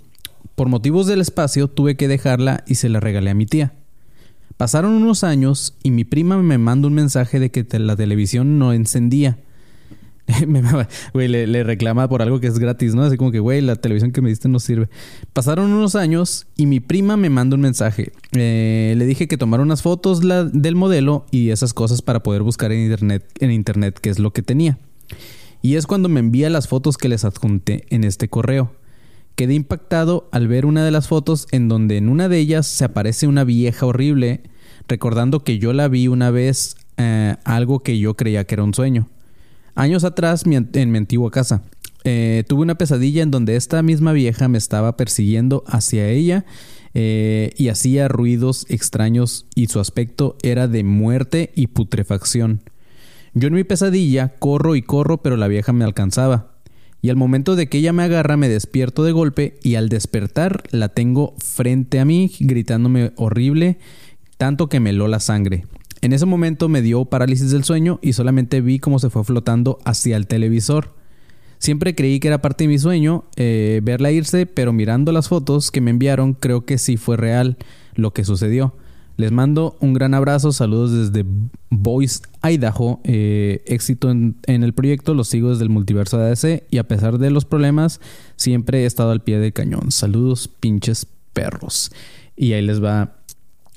[0.55, 3.75] Por motivos del espacio tuve que dejarla y se la regalé a mi tía.
[4.57, 8.73] Pasaron unos años y mi prima me manda un mensaje de que la televisión no
[8.73, 9.39] encendía.
[11.13, 13.03] Güey, le, le reclama por algo que es gratis, ¿no?
[13.03, 14.89] Así como que, güey, la televisión que me diste no sirve.
[15.33, 18.13] Pasaron unos años y mi prima me manda un mensaje.
[18.33, 22.73] Eh, le dije que tomara unas fotos del modelo y esas cosas para poder buscar
[22.73, 24.79] en internet, en internet qué es lo que tenía.
[25.63, 28.73] Y es cuando me envía las fotos que les adjunté en este correo.
[29.35, 32.85] Quedé impactado al ver una de las fotos en donde en una de ellas se
[32.85, 34.43] aparece una vieja horrible,
[34.89, 38.75] recordando que yo la vi una vez eh, algo que yo creía que era un
[38.75, 39.09] sueño.
[39.79, 41.63] Años atrás, en mi antigua casa,
[42.03, 46.45] eh, tuve una pesadilla en donde esta misma vieja me estaba persiguiendo hacia ella
[46.95, 52.61] eh, y hacía ruidos extraños y su aspecto era de muerte y putrefacción.
[53.35, 56.57] Yo en mi pesadilla corro y corro, pero la vieja me alcanzaba.
[57.01, 60.65] Y al momento de que ella me agarra, me despierto de golpe y al despertar
[60.73, 63.79] la tengo frente a mí, gritándome horrible,
[64.39, 65.67] tanto que me heló la sangre.
[66.01, 69.79] En ese momento me dio parálisis del sueño y solamente vi cómo se fue flotando
[69.85, 70.95] hacia el televisor.
[71.59, 75.71] Siempre creí que era parte de mi sueño eh, verla irse, pero mirando las fotos
[75.73, 77.57] que me enviaron creo que sí fue real
[77.95, 78.75] lo que sucedió.
[79.17, 81.29] Les mando un gran abrazo, saludos desde
[81.71, 83.01] Boise, Idaho.
[83.03, 86.87] Eh, éxito en, en el proyecto, los sigo desde el multiverso de ADC y a
[86.87, 88.01] pesar de los problemas,
[88.37, 89.91] siempre he estado al pie del cañón.
[89.91, 91.91] Saludos, pinches perros.
[92.37, 93.18] Y ahí les va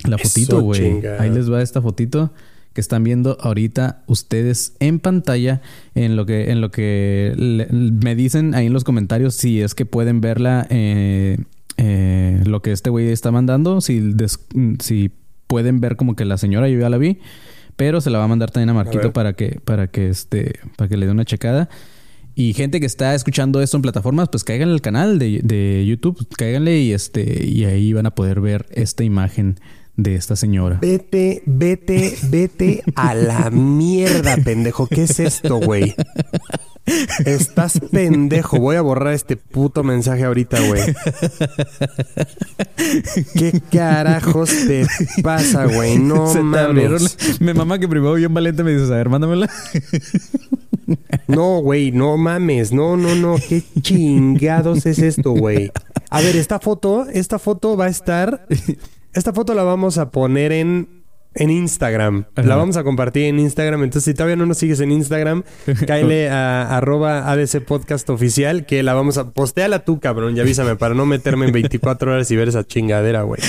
[0.08, 0.80] la fotito, güey.
[1.20, 2.32] Ahí les va esta fotito
[2.72, 5.60] que están viendo ahorita ustedes en pantalla
[5.94, 9.74] en lo que en lo que le- me dicen ahí en los comentarios si es
[9.74, 11.36] que pueden verla eh,
[11.76, 14.38] eh, lo que este güey está mandando si des-
[14.80, 15.10] si
[15.46, 17.18] pueden ver como que la señora yo ya la vi
[17.76, 20.88] pero se la va a mandar también a Marquito para que para que este para
[20.88, 21.68] que le dé una checada.
[22.34, 26.26] Y gente que está escuchando esto en plataformas, pues cáiganle al canal de, de YouTube,
[26.38, 29.56] cáiganle y este y ahí van a poder ver esta imagen
[30.02, 30.78] de esta señora.
[30.80, 34.86] Vete, vete, vete a la mierda, pendejo.
[34.86, 35.94] ¿Qué es esto, güey?
[37.24, 38.58] Estás pendejo.
[38.58, 40.82] Voy a borrar este puto mensaje ahorita, güey.
[43.34, 44.86] ¿Qué carajos te
[45.22, 45.98] pasa, güey?
[45.98, 47.40] No Se mames.
[47.40, 49.48] Me mama que primero bien valiente me dices, a ver, mándamela.
[51.28, 52.72] No, güey, no mames.
[52.72, 53.36] No, no, no.
[53.48, 55.70] ¿Qué chingados es esto, güey?
[56.10, 58.46] A ver, esta foto, esta foto va a estar.
[59.14, 61.02] Esta foto la vamos a poner en
[61.34, 62.26] en Instagram.
[62.36, 62.46] Ajá.
[62.46, 63.82] La vamos a compartir en Instagram.
[63.84, 65.44] Entonces, si todavía no nos sigues en Instagram,
[65.86, 69.30] cáele a arroba ADC Podcast Oficial, que la vamos a...
[69.32, 73.22] Postéala tú, cabrón, y avísame para no meterme en 24 horas y ver esa chingadera,
[73.22, 73.40] güey.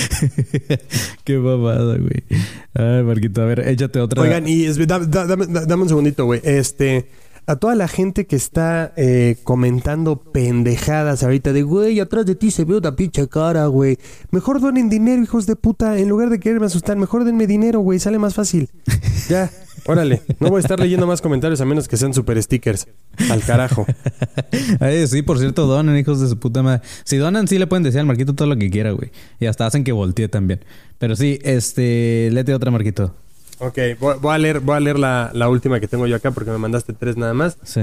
[1.24, 2.24] Qué babada, güey.
[2.72, 4.22] Ay, Marquito, a ver, échate otra.
[4.22, 6.40] Oigan, y es- da- da- dame, da- dame un segundito, güey.
[6.42, 7.06] Este...
[7.46, 12.50] A toda la gente que está eh, comentando pendejadas ahorita de, güey, atrás de ti
[12.50, 13.98] se ve una pinche cara, güey.
[14.30, 15.98] Mejor donen dinero, hijos de puta.
[15.98, 17.98] En lugar de quererme asustar, mejor denme dinero, güey.
[17.98, 18.70] Sale más fácil.
[19.26, 19.50] Ya,
[19.86, 20.20] órale.
[20.38, 22.86] No voy a estar leyendo más comentarios a menos que sean super stickers.
[23.30, 23.86] Al carajo.
[24.80, 26.82] Ay, sí, por cierto, donan, hijos de su puta madre.
[27.04, 29.12] Si donan, sí le pueden decir al Marquito todo lo que quiera, güey.
[29.40, 30.60] Y hasta hacen que voltee también.
[30.98, 33.14] Pero sí, este, léete otra, Marquito.
[33.58, 36.30] Ok, voy, voy a leer, voy a leer la, la última que tengo yo acá
[36.30, 37.56] porque me mandaste tres nada más.
[37.62, 37.82] Sí.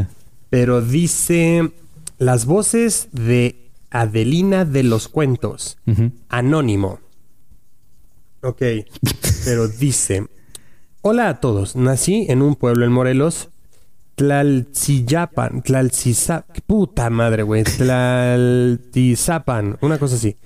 [0.49, 1.71] Pero dice
[2.17, 5.77] las voces de Adelina de los cuentos.
[6.29, 6.99] Anónimo.
[8.41, 8.61] Ok,
[9.45, 10.27] pero dice:
[11.01, 11.75] Hola a todos.
[11.75, 13.49] Nací en un pueblo en Morelos,
[14.15, 20.37] Tlalciyapan, Tlalcizapan, puta madre, güey, Tlaltizapan, una cosa así.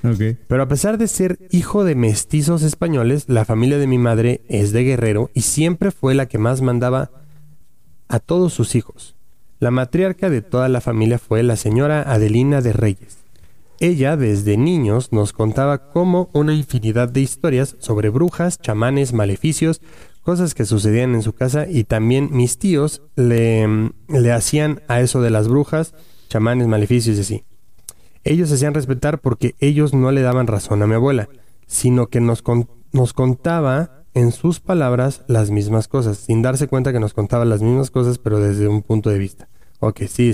[0.47, 4.71] Pero a pesar de ser hijo de mestizos españoles, la familia de mi madre es
[4.71, 7.12] de Guerrero y siempre fue la que más mandaba
[8.08, 9.15] a todos sus hijos.
[9.60, 13.19] La matriarca de toda la familia fue la señora Adelina de Reyes.
[13.80, 19.82] Ella desde niños nos contaba como una infinidad de historias sobre brujas, chamanes, maleficios,
[20.25, 25.21] cosas que sucedían en su casa y también mis tíos le, le hacían a eso
[25.21, 25.93] de las brujas,
[26.27, 27.43] chamanes, maleficios y así.
[28.23, 31.29] Ellos hacían respetar porque ellos no le daban razón a mi abuela,
[31.67, 36.91] sino que nos, con- nos contaba en sus palabras las mismas cosas, sin darse cuenta
[36.91, 39.47] que nos contaba las mismas cosas, pero desde un punto de vista.
[39.79, 40.33] Ok, sí.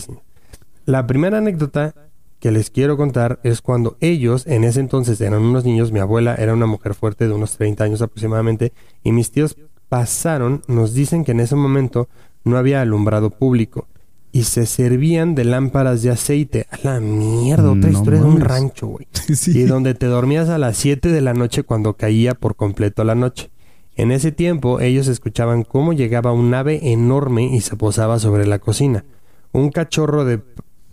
[0.86, 1.94] La primera anécdota
[2.40, 6.36] que les quiero contar es cuando ellos, en ese entonces eran unos niños, mi abuela
[6.36, 8.72] era una mujer fuerte de unos 30 años aproximadamente,
[9.04, 9.58] y mis tíos
[9.92, 12.08] pasaron, nos dicen que en ese momento
[12.46, 13.90] no había alumbrado público
[14.32, 16.66] y se servían de lámparas de aceite.
[16.72, 19.06] A la mierda, otra No historia de un rancho, güey.
[19.36, 19.52] Sí.
[19.60, 23.16] Y donde te dormías a las 7 de la noche cuando caía por completo la
[23.16, 23.50] noche.
[23.98, 28.60] En ese tiempo ellos escuchaban cómo llegaba un ave enorme y se posaba sobre la
[28.60, 29.04] cocina.
[29.52, 30.40] Un cachorro de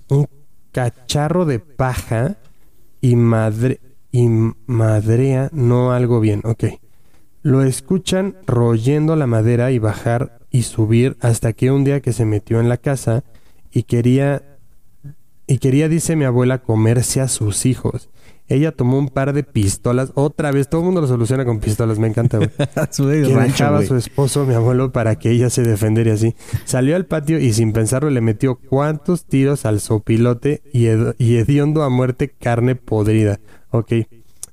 [0.09, 0.27] un
[0.73, 2.37] cacharro de paja
[3.01, 3.79] y madre
[4.11, 4.27] y
[4.67, 6.65] madrea no algo bien, ok.
[7.43, 12.25] Lo escuchan royendo la madera y bajar y subir hasta que un día que se
[12.25, 13.25] metió en la casa
[13.71, 14.43] y quería
[15.47, 18.11] y quería, dice mi abuela, comerse a sus hijos.
[18.49, 20.13] Ella tomó un par de pistolas.
[20.15, 21.99] Otra vez, todo el mundo lo soluciona con pistolas.
[21.99, 22.51] Me encanta, güey.
[23.29, 26.35] Que rancho, a su esposo, mi abuelo, para que ella se defendiera así.
[26.67, 31.37] Salió al patio y sin pensarlo le metió cuantos tiros al sopilote y, hed- y
[31.37, 33.39] hediondo a muerte carne podrida.
[33.71, 33.93] Ok.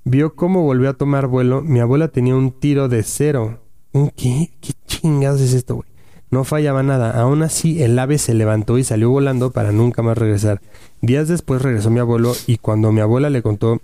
[0.07, 1.63] Vio cómo volvió a tomar vuelo.
[1.63, 3.61] Mi abuela tenía un tiro de cero.
[3.91, 4.51] ¿Un qué?
[4.61, 5.89] ¿Qué chingados es esto, güey?
[6.29, 7.19] No fallaba nada.
[7.19, 10.61] Aún así, el ave se levantó y salió volando para nunca más regresar.
[11.01, 13.81] Días después regresó mi abuelo y cuando mi abuela le contó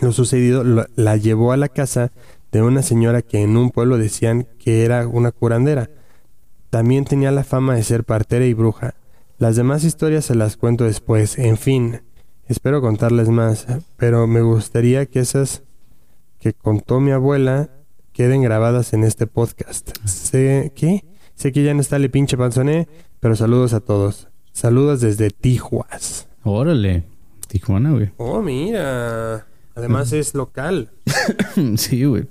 [0.00, 2.10] lo sucedido, la llevó a la casa
[2.50, 5.90] de una señora que en un pueblo decían que era una curandera.
[6.70, 8.94] También tenía la fama de ser partera y bruja.
[9.38, 11.38] Las demás historias se las cuento después.
[11.38, 12.00] En fin,
[12.48, 15.62] espero contarles más, pero me gustaría que esas
[16.38, 17.70] que contó mi abuela
[18.12, 19.90] queden grabadas en este podcast.
[20.06, 21.04] Sé ¿qué?
[21.34, 22.88] Sé que ya no está le pinche panzoné,
[23.20, 24.28] pero saludos a todos.
[24.52, 26.28] Saludos desde Tijuas.
[26.42, 27.04] Órale.
[27.48, 28.10] Tijuana, güey.
[28.16, 29.46] Oh, mira.
[29.74, 30.90] Además es local.
[31.76, 32.26] sí, güey.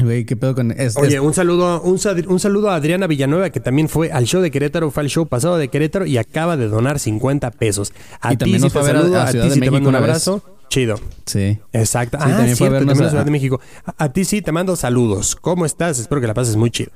[0.00, 3.50] Güey, ¿qué pedo con es- Oye, es- un saludo, un, un saludo a Adriana Villanueva,
[3.50, 6.56] que también fue al show de Querétaro, fue al show pasado de Querétaro y acaba
[6.56, 7.92] de donar 50 pesos.
[8.20, 10.02] A ti nos te a a- saludo, a ti te mando un vez.
[10.02, 10.42] abrazo.
[10.70, 10.98] Chido.
[11.26, 11.58] Sí.
[11.74, 12.16] Exacto.
[12.18, 13.60] Sí, ah, también fue a cierto, vernos también a a- Ciudad de México.
[13.84, 15.36] A, a ti sí te mando saludos.
[15.36, 15.98] ¿Cómo estás?
[15.98, 16.90] Espero que la pases muy chido.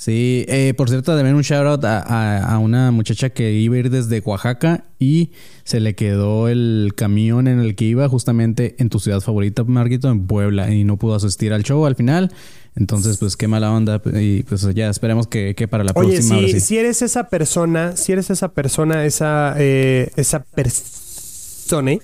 [0.00, 3.74] Sí, eh, por cierto, también un shout out a, a- a una muchacha que iba
[3.76, 5.32] a ir desde Oaxaca y
[5.62, 10.08] se le quedó el camión en el que iba justamente en tu ciudad favorita, Marquito,
[10.10, 12.32] en Puebla, y no pudo asistir al show al final.
[12.76, 14.00] Entonces, pues qué mala onda.
[14.18, 16.38] Y pues ya esperemos que, que para la Oye, próxima.
[16.40, 16.60] si, sí.
[16.60, 21.98] si eres esa persona, si eres esa persona, esa, eh, esa persona,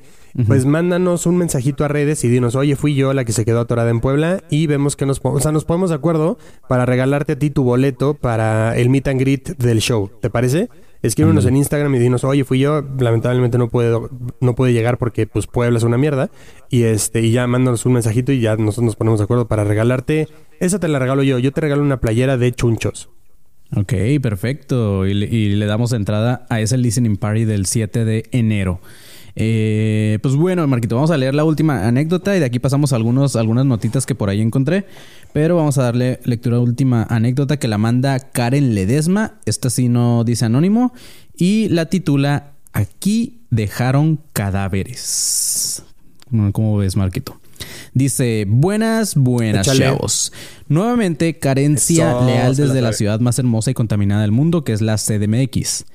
[0.46, 3.60] pues mándanos un mensajito a redes y dinos, oye, fui yo la que se quedó
[3.60, 7.32] atorada en Puebla y vemos que nos, o sea, nos ponemos de acuerdo para regalarte
[7.32, 10.10] a ti tu boleto para el meet and greet del show.
[10.20, 10.68] ¿Te parece?
[11.02, 15.26] Escríbenos en Instagram y dinos, oye, fui yo, lamentablemente no puedo, no pude llegar porque
[15.26, 16.30] pues Puebla es una mierda.
[16.68, 19.64] Y este, y ya mándanos un mensajito y ya nosotros nos ponemos de acuerdo para
[19.64, 20.28] regalarte.
[20.58, 21.38] Esa te la regalo yo.
[21.38, 23.10] Yo te regalo una playera de chunchos.
[23.76, 25.06] Ok, perfecto.
[25.06, 28.80] Y le, y le damos entrada a ese listening party del 7 de enero.
[29.38, 32.96] Eh, pues bueno, Marquito, vamos a leer la última anécdota y de aquí pasamos a
[32.96, 34.86] algunos, algunas notitas que por ahí encontré.
[35.32, 39.34] Pero vamos a darle lectura a la última anécdota que la manda Karen Ledesma.
[39.44, 40.94] Esta sí no dice anónimo.
[41.36, 45.82] Y la titula Aquí dejaron cadáveres.
[46.52, 47.40] ¿Cómo ves, Marquito?
[47.94, 49.86] Dice, buenas, buenas, Échale.
[49.86, 50.30] chavos.
[50.68, 54.74] Nuevamente, carencia Eso, leal la desde la ciudad más hermosa y contaminada del mundo, que
[54.74, 55.86] es la CDMX.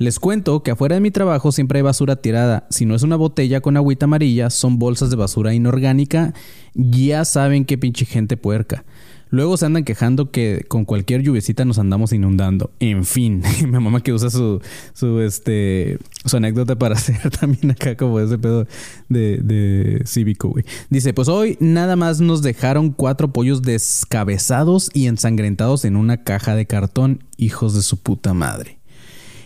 [0.00, 2.66] Les cuento que afuera de mi trabajo siempre hay basura tirada.
[2.70, 6.32] Si no es una botella con agüita amarilla, son bolsas de basura inorgánica.
[6.72, 8.86] Ya saben qué pinche gente puerca.
[9.28, 12.70] Luego se andan quejando que con cualquier lluviecita nos andamos inundando.
[12.80, 14.62] En fin, mi mamá que usa su,
[14.94, 18.66] su, este, su anécdota para hacer también acá como ese pedo
[19.10, 20.64] de, de cívico, güey.
[20.88, 26.54] Dice, pues hoy nada más nos dejaron cuatro pollos descabezados y ensangrentados en una caja
[26.54, 28.79] de cartón, hijos de su puta madre.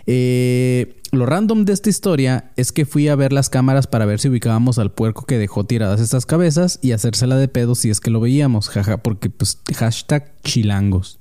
[0.06, 4.20] Eh, lo random de esta historia es que fui a ver las cámaras para ver
[4.20, 8.00] si ubicábamos al puerco que dejó tiradas estas cabezas y hacérsela de pedo si es
[8.00, 11.18] que lo veíamos, jaja, porque pues hashtag chilangos.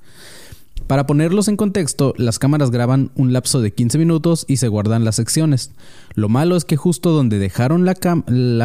[0.88, 5.06] Para ponerlos en contexto, las cámaras graban un lapso de 15 minutos y se guardan
[5.06, 5.72] las secciones.
[6.14, 7.96] Lo malo es que justo donde dejaron la,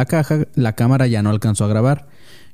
[0.05, 2.07] caja, la cámara ya no alcanzó a grabar.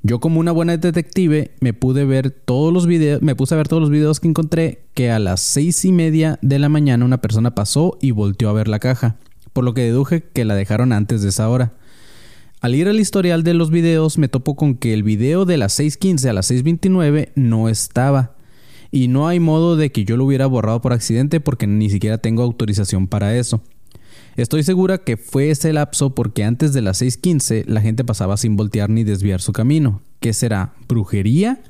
[0.07, 3.67] Yo como una buena detective me pude ver todos los videos, me puse a ver
[3.67, 7.21] todos los videos que encontré que a las seis y media de la mañana una
[7.21, 9.15] persona pasó y volteó a ver la caja,
[9.51, 11.73] por lo que deduje que la dejaron antes de esa hora.
[12.61, 15.79] Al ir al historial de los videos me topo con que el video de las
[15.79, 18.35] 6.15 a las 6.29 no estaba.
[18.91, 22.19] Y no hay modo de que yo lo hubiera borrado por accidente porque ni siquiera
[22.19, 23.63] tengo autorización para eso.
[24.35, 28.57] Estoy segura que fue ese lapso porque antes de las 6.15 la gente pasaba sin
[28.57, 30.01] voltear ni desviar su camino.
[30.19, 30.73] ¿Qué será?
[30.89, 31.61] ¿Brujería?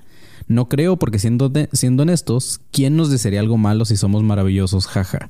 [0.48, 4.88] No creo porque siendo, siendo honestos, ¿quién nos desearía algo malo si somos maravillosos?
[4.88, 5.30] Jaja.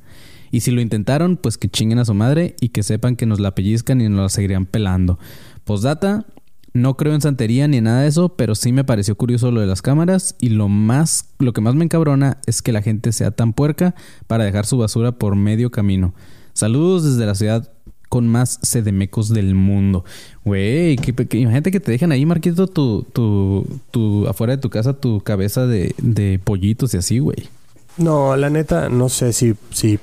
[0.50, 3.42] Y si lo intentaron, pues que chinguen a su madre y que sepan que nos
[3.42, 5.20] la pellizcan y nos la seguirían pelando.
[5.66, 6.26] Postdata,
[6.72, 9.68] no creo en santería ni nada de eso, pero sí me pareció curioso lo de
[9.68, 13.32] las cámaras y lo más lo que más me encabrona es que la gente sea
[13.32, 13.94] tan puerca
[14.28, 16.14] para dejar su basura por medio camino.
[16.56, 17.70] Saludos desde la ciudad
[18.08, 20.06] con más sedemecos del mundo.
[20.46, 24.94] Güey, que, imagínate que te dejan ahí, Marquito, tu, tu, tu, afuera de tu casa,
[24.94, 27.50] tu cabeza de, de pollitos y así, güey.
[27.98, 30.00] No, la neta, no sé si, si...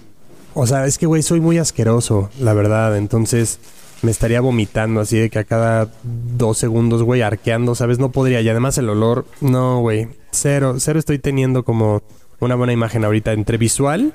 [0.53, 2.99] O sea, es que, güey, soy muy asqueroso, la verdad.
[2.99, 3.59] Entonces,
[4.03, 5.89] me estaría vomitando así de que a cada
[6.37, 7.99] dos segundos, güey, arqueando, ¿sabes?
[7.99, 8.43] No podría.
[8.43, 10.09] Y además el olor, no, güey.
[10.33, 12.03] Cero, cero estoy teniendo como
[12.41, 14.13] una buena imagen ahorita entre visual,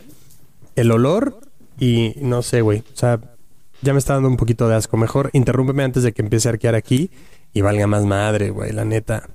[0.75, 1.46] el olor
[1.79, 2.79] y no sé, güey.
[2.79, 3.19] O sea,
[3.81, 4.97] ya me está dando un poquito de asco.
[4.97, 7.11] Mejor interrúmpeme antes de que empiece a arquear aquí
[7.53, 9.29] y valga más madre, güey, la neta.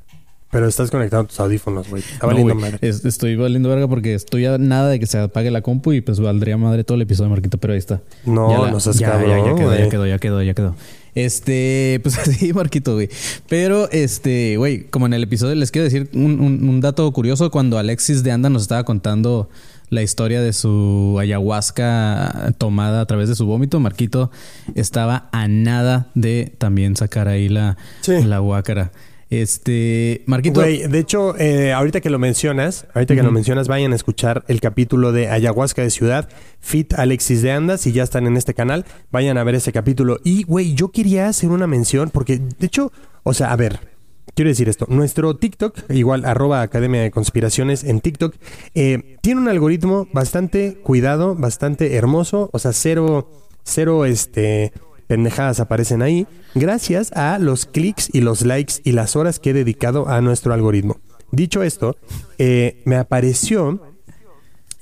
[0.51, 2.03] Pero estás conectando tus audífonos, güey.
[2.03, 2.87] Está No, valiendo güey, madre.
[2.87, 6.03] es- estoy valiendo verga porque estoy a nada de que se apague la compu y
[6.03, 8.03] pues valdría madre todo el episodio, Marquito, pero ahí está.
[8.27, 10.53] No, Ya la- no seas ya, cabrón, ya, ya quedó, ya quedó, ya quedó, ya
[10.55, 10.77] quedó.
[11.15, 13.09] Este, pues así, Marquito, güey.
[13.49, 17.51] Pero, este, güey, como en el episodio les quiero decir un, un- un dato curioso.
[17.51, 19.49] Cuando Alexis de Anda nos estaba contando
[19.93, 24.31] la historia de su ayahuasca tomada a través de su vómito, Marquito
[24.75, 28.23] estaba a nada de también sacar ahí la, Sí.
[28.25, 28.91] la guácara.
[29.29, 30.61] Este, Marquito.
[30.61, 34.45] Güey, de hecho, eh, ahorita que lo mencionas, ahorita que lo mencionas, vayan a escuchar
[34.49, 36.27] el capítulo de Ayahuasca de Ciudad,
[36.61, 40.21] Fit Alexis de Anda, si ya están en este canal, vayan a ver ese capítulo.
[40.25, 42.93] Y, güey, yo quería hacer una mención, porque, de hecho,
[43.25, 43.92] o sea, a ver,
[44.35, 48.35] quiero decir esto, nuestro TikTok, igual, arroba Academia de Conspiraciones en TikTok,
[48.75, 53.31] eh, tiene un algoritmo bastante cuidado, bastante hermoso, o sea, cero,
[53.65, 54.73] cero, este
[55.07, 59.53] pendejadas aparecen ahí gracias a los clics y los likes y las horas que he
[59.53, 60.97] dedicado a nuestro algoritmo.
[61.31, 61.97] Dicho esto,
[62.39, 63.81] eh, me apareció,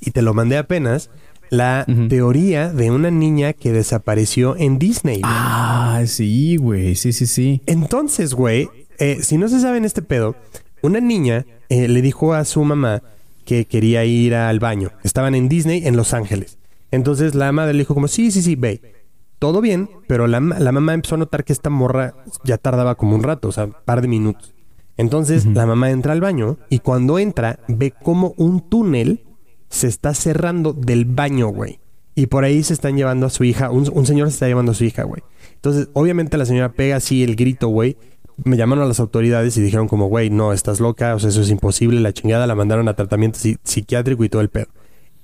[0.01, 1.11] y te lo mandé apenas,
[1.49, 5.21] la teoría de una niña que desapareció en Disney.
[5.25, 6.95] Ah, sí, güey.
[6.95, 7.61] Sí, sí, sí.
[7.67, 8.69] Entonces, güey,
[9.01, 10.37] eh, si no se sabe en este pedo,
[10.83, 13.03] una niña eh, le dijo a su mamá
[13.45, 14.93] que quería ir al baño.
[15.03, 16.59] Estaban en Disney, en Los Ángeles.
[16.91, 18.95] Entonces la madre le dijo como, sí, sí, sí, ve.
[19.39, 23.17] Todo bien, pero la, la mamá empezó a notar que esta morra ya tardaba como
[23.17, 24.55] un rato, o sea, un par de minutos.
[24.99, 29.25] Entonces la mamá entra al baño y cuando entra ve como un túnel
[29.71, 31.81] se está cerrando del baño, güey.
[32.15, 34.73] Y por ahí se están llevando a su hija, un, un señor se está llevando
[34.73, 35.23] a su hija, güey.
[35.55, 37.97] Entonces, obviamente la señora pega así el grito, güey.
[38.45, 41.41] Me llamaron a las autoridades y dijeron como, güey, no, estás loca, o sea, eso
[41.43, 44.67] es imposible, la chingada, la mandaron a tratamiento psi- psiquiátrico y todo el pedo.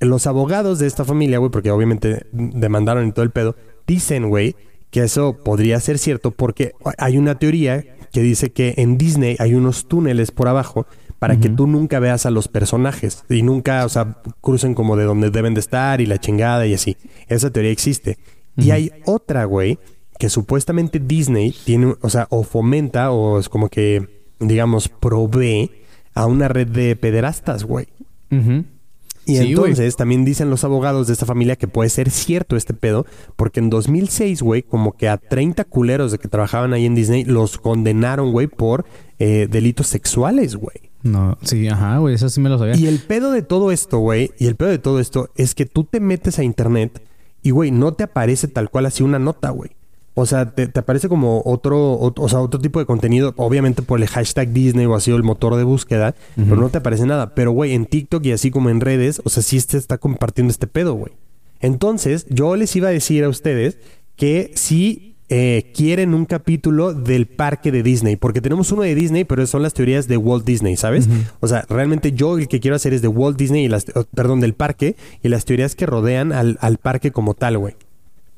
[0.00, 4.55] Los abogados de esta familia, güey, porque obviamente demandaron y todo el pedo, dicen, güey,
[4.90, 9.55] que eso podría ser cierto porque hay una teoría que dice que en Disney hay
[9.55, 10.87] unos túneles por abajo
[11.18, 15.04] para que tú nunca veas a los personajes y nunca, o sea, crucen como de
[15.04, 16.96] donde deben de estar y la chingada y así.
[17.29, 18.19] Esa teoría existe.
[18.56, 19.79] Y hay otra, güey,
[20.19, 25.71] que supuestamente Disney tiene, o sea, o fomenta o es como que, digamos, provee
[26.14, 27.88] a una red de pederastas, güey.
[28.31, 32.75] Y Sí, entonces también dicen los abogados de esta familia que puede ser cierto este
[32.75, 36.94] pedo, porque en 2006, güey, como que a 30 culeros de que trabajaban ahí en
[36.94, 38.87] Disney los condenaron, güey, por
[39.19, 40.90] eh, delitos sexuales, güey.
[41.02, 42.77] No, sí, ajá, güey, eso sí me lo sabía.
[42.77, 45.67] Y el pedo de todo esto, güey, y el pedo de todo esto es que
[45.67, 47.02] tú te metes a internet
[47.42, 49.71] y, güey, no te aparece tal cual así una nota, güey.
[50.19, 53.83] O sea, te, te aparece como otro, ot- o sea, otro tipo de contenido, obviamente
[53.83, 57.04] por el hashtag Disney o ha sido el motor de búsqueda, pero no te aparece
[57.04, 57.35] nada.
[57.35, 60.50] Pero, güey, en TikTok y así como en redes, o sea, sí se está compartiendo
[60.50, 61.12] este pedo, güey.
[61.60, 63.79] Entonces, yo les iba a decir a ustedes
[64.17, 69.25] que si eh, quieren un capítulo del parque de Disney, porque tenemos uno de Disney,
[69.25, 71.08] pero son las teorías de Walt Disney, ¿sabes?
[71.40, 74.40] O sea, realmente yo el que quiero hacer es de Walt Disney y las, perdón,
[74.40, 77.75] del parque y las teorías que rodean al, al parque como tal, güey.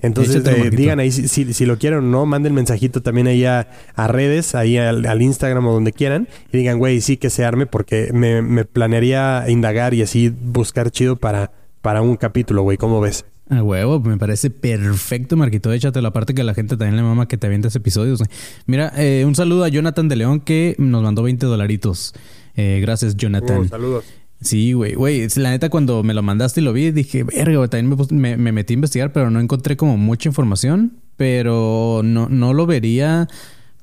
[0.01, 3.45] Entonces, eh, digan ahí si, si- si lo quieren o no, manden mensajito también ahí
[3.45, 7.31] a, a redes, ahí al, al Instagram o donde quieran, y digan, güey, sí que
[7.31, 11.51] se arme, porque me, me planearía indagar y así buscar chido para,
[11.83, 12.77] para un capítulo, güey.
[12.77, 13.25] ¿Cómo ves?
[13.51, 15.73] A huevo, me parece perfecto, Marquito.
[15.73, 16.09] Échatelo.
[16.09, 18.23] Aparte que a la gente también le mama que te avientes episodios.
[18.67, 22.15] Mira, eh, un saludo a Jonathan de León que nos mandó 20 dolaritos.
[22.57, 23.59] Eh, gracias, Jonathan.
[23.63, 24.05] Oh, saludos.
[24.41, 27.69] Sí, güey, güey, la neta cuando me lo mandaste y lo vi, dije, verga, güey,
[27.69, 32.55] también me, me metí a investigar, pero no encontré como mucha información, pero no, no
[32.55, 33.27] lo vería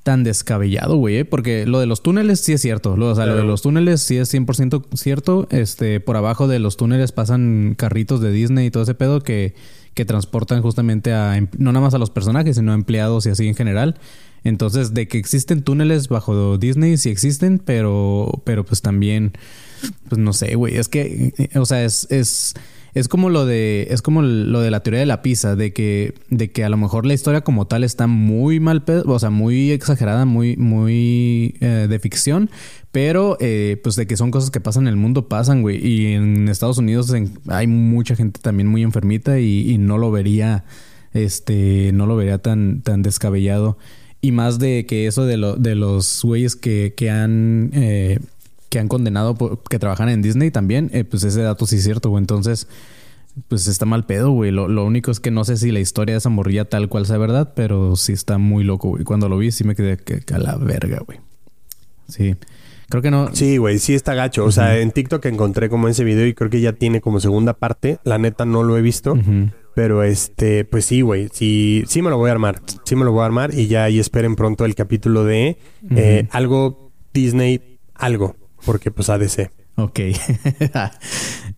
[0.03, 1.25] tan descabellado, güey, ¿eh?
[1.25, 4.01] porque lo de los túneles sí es cierto, lo, o sea, lo de los túneles
[4.01, 8.71] sí es 100% cierto, este, por abajo de los túneles pasan carritos de Disney y
[8.71, 9.55] todo ese pedo que,
[9.95, 13.29] que transportan justamente a, em- no nada más a los personajes, sino a empleados y
[13.29, 13.95] así en general.
[14.43, 19.33] Entonces, de que existen túneles bajo Disney, sí existen, pero, pero pues también,
[20.09, 20.77] pues no sé, güey.
[20.77, 22.53] Es que, eh, o sea, es, es,
[22.95, 26.15] es como lo de, es como lo de la teoría de la pizza, de que,
[26.29, 29.71] de que a lo mejor la historia como tal está muy mal, o sea, muy
[29.71, 32.49] exagerada, muy, muy eh, de ficción,
[32.93, 35.85] pero eh, pues de que son cosas que pasan en el mundo, pasan, güey.
[35.85, 37.13] Y en Estados Unidos
[37.47, 40.63] hay mucha gente también muy enfermita y, no lo vería,
[41.11, 43.77] este, no lo vería tan, tan descabellado.
[44.21, 47.71] Y más de que eso de, lo, de los güeyes que, que han
[48.69, 51.83] que han condenado por- que trabajan en Disney también, eh, pues ese dato sí es
[51.83, 52.21] cierto, güey.
[52.21, 52.67] Entonces,
[53.47, 54.51] pues está mal pedo, güey.
[54.51, 57.05] Lo, lo único es que no sé si la historia de esa morrilla tal cual
[57.05, 59.03] sea verdad, pero sí está muy loco, güey.
[59.03, 61.19] Cuando lo vi, sí me quedé que, a la verga, güey.
[62.07, 62.35] Sí.
[62.87, 63.29] Creo que no.
[63.33, 64.45] Sí, güey, sí está gacho.
[64.45, 67.53] O sea, en TikTok encontré como ese video y creo que ya tiene como segunda
[67.53, 67.97] parte.
[68.03, 69.17] La neta no lo he visto.
[69.73, 71.27] Pero este, pues sí, güey.
[71.33, 72.61] Sí, sí me lo voy a armar.
[72.85, 75.57] Sí me lo voy a armar y ya y esperen pronto el capítulo de
[75.95, 78.35] eh, algo Disney, algo.
[78.65, 79.51] Porque pues ADC.
[79.75, 79.99] Ok.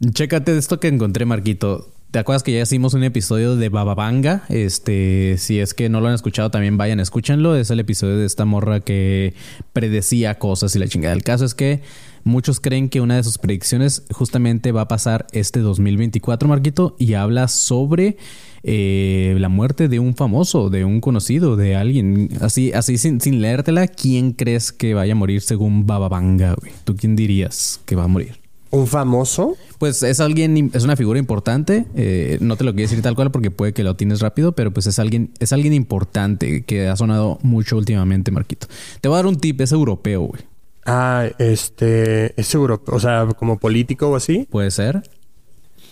[0.14, 1.92] Chécate esto que encontré, Marquito.
[2.12, 4.44] ¿Te acuerdas que ya hicimos un episodio de Bababanga?
[4.48, 7.56] Este, si es que no lo han escuchado, también vayan, escúchenlo.
[7.56, 9.34] Es el episodio de esta morra que
[9.74, 11.14] predecía cosas y la chingada.
[11.14, 11.82] El caso es que
[12.28, 17.14] muchos creen que una de sus predicciones justamente va a pasar este 2024, Marquito, y
[17.14, 18.18] habla sobre
[18.64, 22.30] eh, la muerte de un famoso, de un conocido, de alguien.
[22.42, 26.74] Así, así sin, sin leértela, ¿quién crees que vaya a morir según Bababanga, güey?
[26.84, 28.40] ¿Tú quién dirías que va a morir?
[28.70, 29.56] Un famoso.
[29.80, 31.86] Pues es alguien, es una figura importante.
[31.96, 34.72] eh, no te lo quiero decir tal cual porque puede que lo tienes rápido, pero
[34.72, 38.68] pues es alguien, es alguien importante que ha sonado mucho últimamente, Marquito.
[39.00, 40.42] Te voy a dar un tip, es europeo, güey.
[40.88, 42.96] Ah, este, es europeo.
[42.96, 44.48] O sea, como político o así.
[44.50, 45.04] Puede ser.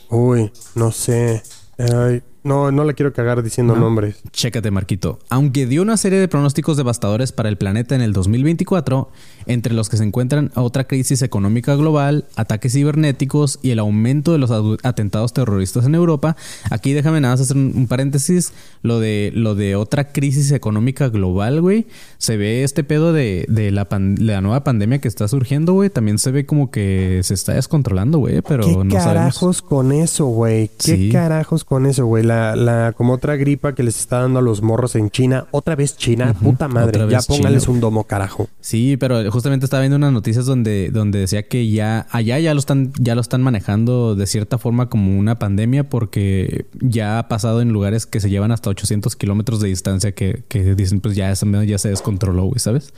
[0.09, 1.43] Uy, no sé.
[1.77, 3.81] Ay, no, no la quiero cagar diciendo No.
[3.81, 4.15] nombres.
[4.31, 5.19] Chécate, Marquito.
[5.29, 9.09] Aunque dio una serie de pronósticos devastadores para el planeta en el 2024,
[9.47, 14.37] entre los que se encuentran otra crisis económica global, ataques cibernéticos y el aumento de
[14.37, 14.51] los
[14.83, 16.35] atentados terroristas en Europa,
[16.69, 18.53] aquí déjame nada más hacer un, paréntesis.
[18.83, 21.87] Lo de, lo de otra crisis económica global, güey.
[22.19, 25.89] Se ve este pedo de, de la, pan- la nueva pandemia que está surgiendo, güey.
[25.89, 28.41] También se ve como que se está descontrolando, güey.
[28.47, 29.03] Pero ¿Qué no sabemos.
[29.03, 30.67] carajos con eso, güey?
[30.67, 31.09] ¿Qué Sí.
[31.11, 32.23] carajos con eso, güey?
[32.23, 35.47] La, la, como otra gripa que les está dando a los morros en China.
[35.51, 36.33] Otra vez China.
[36.33, 37.07] Puta madre.
[37.09, 38.47] Ya póngales China, un domo, carajo.
[38.59, 42.59] Sí, pero justamente estaba viendo unas noticias donde, donde decía que ya allá ya lo
[42.59, 47.61] están ya lo están manejando de cierta forma como una pandemia porque ya ha pasado
[47.61, 51.33] en lugares que se llevan hasta 800 kilómetros de distancia que, que dicen pues ya
[51.33, 52.93] ya se descontroló, güey, ¿sabes?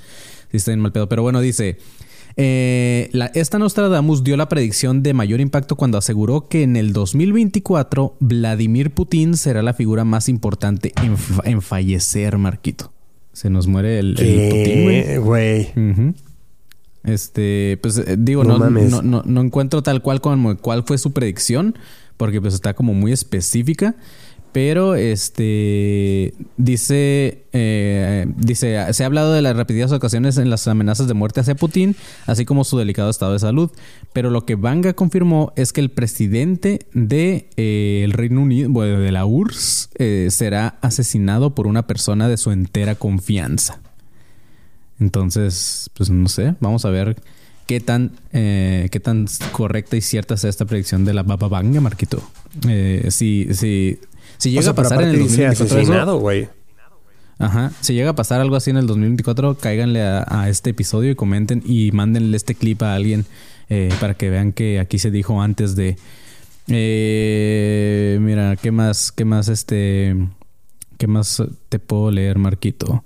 [0.52, 1.10] Sí está en mal pedo.
[1.10, 1.78] Pero bueno, dice...
[2.38, 6.94] eh, la, esta Nostradamus dio la predicción de mayor impacto cuando aseguró que en el
[6.94, 12.94] 2024 Vladimir Putin será la figura más importante en, fa- en fallecer, Marquito.
[13.34, 14.86] Se nos muere el, el Putin,
[15.22, 15.72] güey.
[17.04, 18.58] Este, pues eh, digo, No
[18.92, 21.76] no, no, no encuentro tal cual como cuál fue su predicción,
[22.18, 23.96] porque pues está como muy específica.
[24.58, 31.08] Pero este dice, eh, dice, se ha hablado de las repetidas ocasiones en las amenazas
[31.08, 31.96] de muerte hacia Putin,
[32.26, 33.70] así como su delicado estado de salud.
[34.14, 39.00] Pero lo que Vanga confirmó es que el presidente de eh, el Reino Unido, bueno,
[39.00, 43.80] de la URSS, eh, será asesinado por una persona de su entera confianza.
[45.00, 47.16] Entonces, pues no sé, vamos a ver
[47.68, 52.24] qué tan, qué tan correcta y cierta es esta predicción de la Baba Vanga, Marquito.
[52.68, 54.00] Eh, si, si,
[54.38, 56.50] si llega O sea, a pasar en el aparte dice 2024 eso- asesinado, güey.
[57.40, 57.72] Ajá.
[57.82, 61.16] Si llega a pasar algo así en el 2024, cáiganle a, a este episodio y
[61.16, 63.26] comenten y mándenle este clip a alguien
[63.70, 65.98] eh, para que vean que aquí se dijo antes de.
[66.70, 69.12] Eh, mira, ¿qué más?
[69.12, 70.16] ¿Qué más este?
[70.98, 73.04] ¿Qué más te puedo leer, Marquito?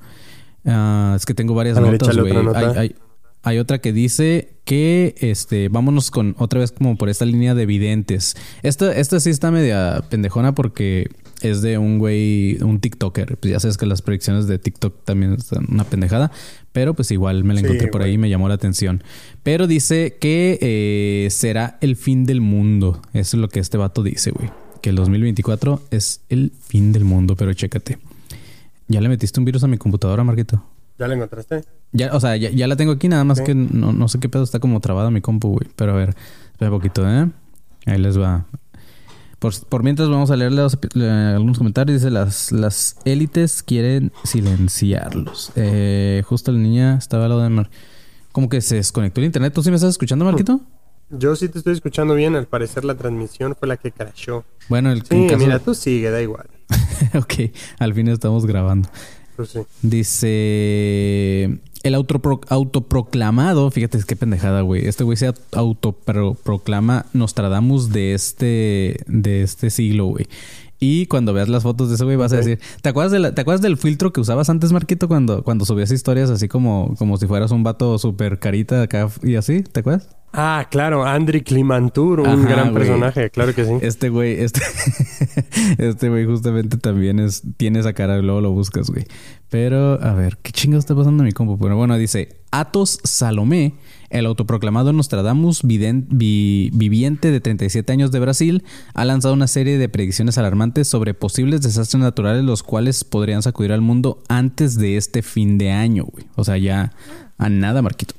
[0.66, 2.34] Ah, es que tengo varias ver, notas, güey.
[2.56, 2.96] Hay, hay-
[3.44, 7.66] hay otra que dice que este vámonos con otra vez como por esta línea de
[7.66, 8.36] videntes.
[8.62, 11.10] Esta, esta sí está media pendejona porque
[11.42, 13.38] es de un güey, un TikToker.
[13.38, 16.32] Pues ya sabes que las predicciones de TikTok también están una pendejada.
[16.72, 19.04] Pero pues igual me la Sí, encontré por ahí y me llamó la atención.
[19.44, 23.02] Pero dice que eh, será el fin del mundo.
[23.14, 24.50] Eso es lo que este vato dice, güey.
[24.82, 27.36] Que el 2024 es el fin del mundo.
[27.36, 27.98] Pero chécate.
[28.88, 30.64] ¿Ya le metiste un virus a mi computadora, Marquito?
[31.00, 31.64] ¿Ya la encontraste?
[31.94, 34.30] Ya, o sea, ya, ya la tengo aquí, nada más que no, no sé qué
[34.30, 35.68] pedo, está como trabada mi compu, güey.
[35.76, 36.16] Pero a ver,
[36.52, 37.28] espera un poquito, ¿eh?
[37.86, 38.46] Ahí les va.
[39.42, 42.00] Por, por mientras vamos a leer los- eh, algunos comentarios.
[42.00, 45.52] Dice, las, las élites quieren silenciarlos.
[45.56, 47.70] Eh, justo la niña estaba al lado de Mar...
[48.32, 49.52] Como que se desconectó el internet.
[49.54, 50.62] ¿Tú sí me estás escuchando, Marquito?
[51.10, 52.36] Yo sí te estoy escuchando bien.
[52.36, 54.46] Al parecer la transmisión fue la que crashó.
[54.70, 56.48] Bueno, el Sí, caso- mira, tú sigue, da igual.
[57.16, 57.34] ok,
[57.80, 58.88] al fin estamos grabando.
[59.36, 59.60] Pues sí.
[59.82, 61.60] Dice.
[61.84, 64.86] El autopro- autoproclamado, fíjate qué pendejada, güey.
[64.88, 70.28] Este güey se autoproclama Nostradamus de este, de este siglo, güey.
[70.84, 73.36] Y cuando veas las fotos de ese güey vas a decir, ¿te acuerdas, de la-
[73.36, 77.18] ¿te acuerdas del filtro que usabas antes, Marquito, cuando, cuando subías historias así como, como
[77.18, 79.62] si fueras un vato súper carita acá y así?
[79.62, 80.10] ¿Te acuerdas?
[80.34, 83.74] Ah, claro, Andri Klimantur, un Ajá, gran personaje, claro que sí.
[83.82, 84.62] Este güey, este,
[85.78, 89.06] este güey justamente también es, tiene esa cara luego lo buscas, güey.
[89.50, 91.60] Pero, a ver, ¿qué chingados está pasando en mi compu?
[91.60, 93.74] Pero bueno, dice, Atos Salomé,
[94.12, 99.90] el autoproclamado Nostradamus vi- viviente de 37 años de Brasil, ha lanzado una serie de
[99.90, 105.22] predicciones alarmantes sobre posibles desastres naturales los cuales podrían sacudir al mundo antes de este
[105.22, 106.26] fin de año, güey.
[106.36, 106.92] O sea, ya
[107.38, 108.14] a nada, Marquito.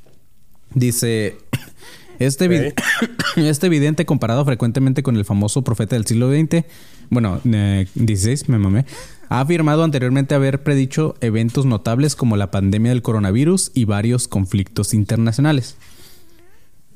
[0.74, 1.36] Dice,
[2.18, 3.36] este, vid- Ok.
[3.36, 6.64] este vidente comparado frecuentemente con el famoso profeta del siglo XX,
[7.10, 8.86] bueno, eh, 16, me mamé,
[9.32, 14.92] ha afirmado anteriormente haber predicho eventos notables como la pandemia del coronavirus y varios conflictos
[14.92, 15.78] internacionales.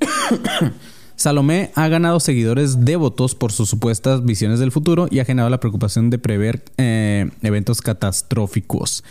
[1.16, 5.60] Salomé ha ganado seguidores devotos por sus supuestas visiones del futuro y ha generado la
[5.60, 9.02] preocupación de prever eh, eventos catastróficos.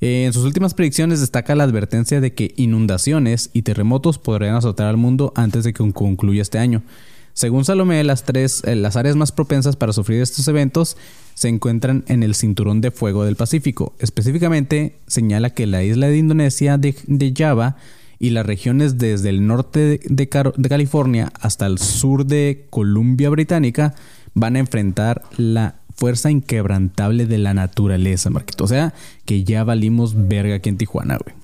[0.00, 4.88] Eh, en sus últimas predicciones destaca la advertencia de que inundaciones y terremotos podrían azotar
[4.88, 6.82] al mundo antes de que concluya este año.
[7.34, 10.96] Según Salomé, las tres, eh, las áreas más propensas para sufrir estos eventos
[11.34, 13.92] se encuentran en el cinturón de fuego del Pacífico.
[13.98, 17.76] Específicamente, señala que la isla de Indonesia de, de Java
[18.20, 23.94] y las regiones desde el norte de, de California hasta el sur de Columbia Británica
[24.34, 28.64] van a enfrentar la fuerza inquebrantable de la naturaleza, Marquito.
[28.64, 31.34] O sea, que ya valimos verga aquí en Tijuana, güey.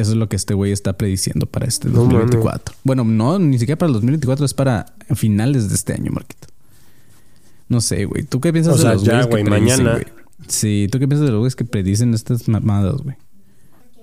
[0.00, 2.74] Eso es lo que este güey está prediciendo para este No 2024.
[2.84, 6.48] bueno, no, ni siquiera para el 2024, es para finales de este año, Marquito.
[7.68, 8.24] No sé, güey.
[8.24, 9.92] ¿Tú qué piensas O de sea, los ya, güeyes que predicen, mañana.
[9.92, 10.04] güey?
[10.48, 13.16] Sí, ¿tú qué piensas de los güeyes que predicen estas mamadas, güey?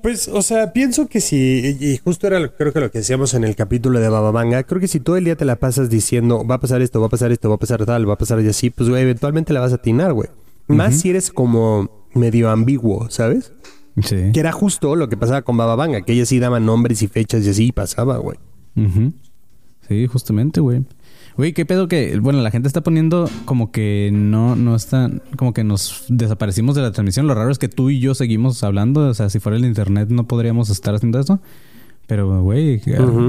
[0.04, 1.36] Pues, o sea, pienso que si,
[1.82, 4.64] y y justo era lo- creo que lo que decíamos en el capítulo de Bababanga,
[4.64, 7.08] creo que si todo el día te la pasas diciendo, va a pasar esto, va
[7.08, 9.52] a pasar esto, va a pasar tal, va a pasar y así, pues, güey, eventualmente
[9.54, 10.30] la vas a atinar, güey.
[10.68, 13.52] Más si eres como medio ambiguo, ¿sabes?
[14.04, 14.32] Sí.
[14.34, 17.46] Que era justo lo que pasaba con Bababanga, que ella sí daba nombres y fechas
[17.46, 18.38] y así pasaba, güey.
[19.88, 20.84] Sí, justamente, güey.
[21.38, 25.54] Güey, qué pedo que, bueno, la gente está poniendo como que no, no están, como
[25.54, 27.28] que nos desaparecimos de la transmisión.
[27.28, 29.08] Lo raro es que tú y yo seguimos hablando.
[29.08, 31.40] O sea, si fuera el internet no podríamos estar haciendo eso.
[32.08, 32.82] Pero, güey,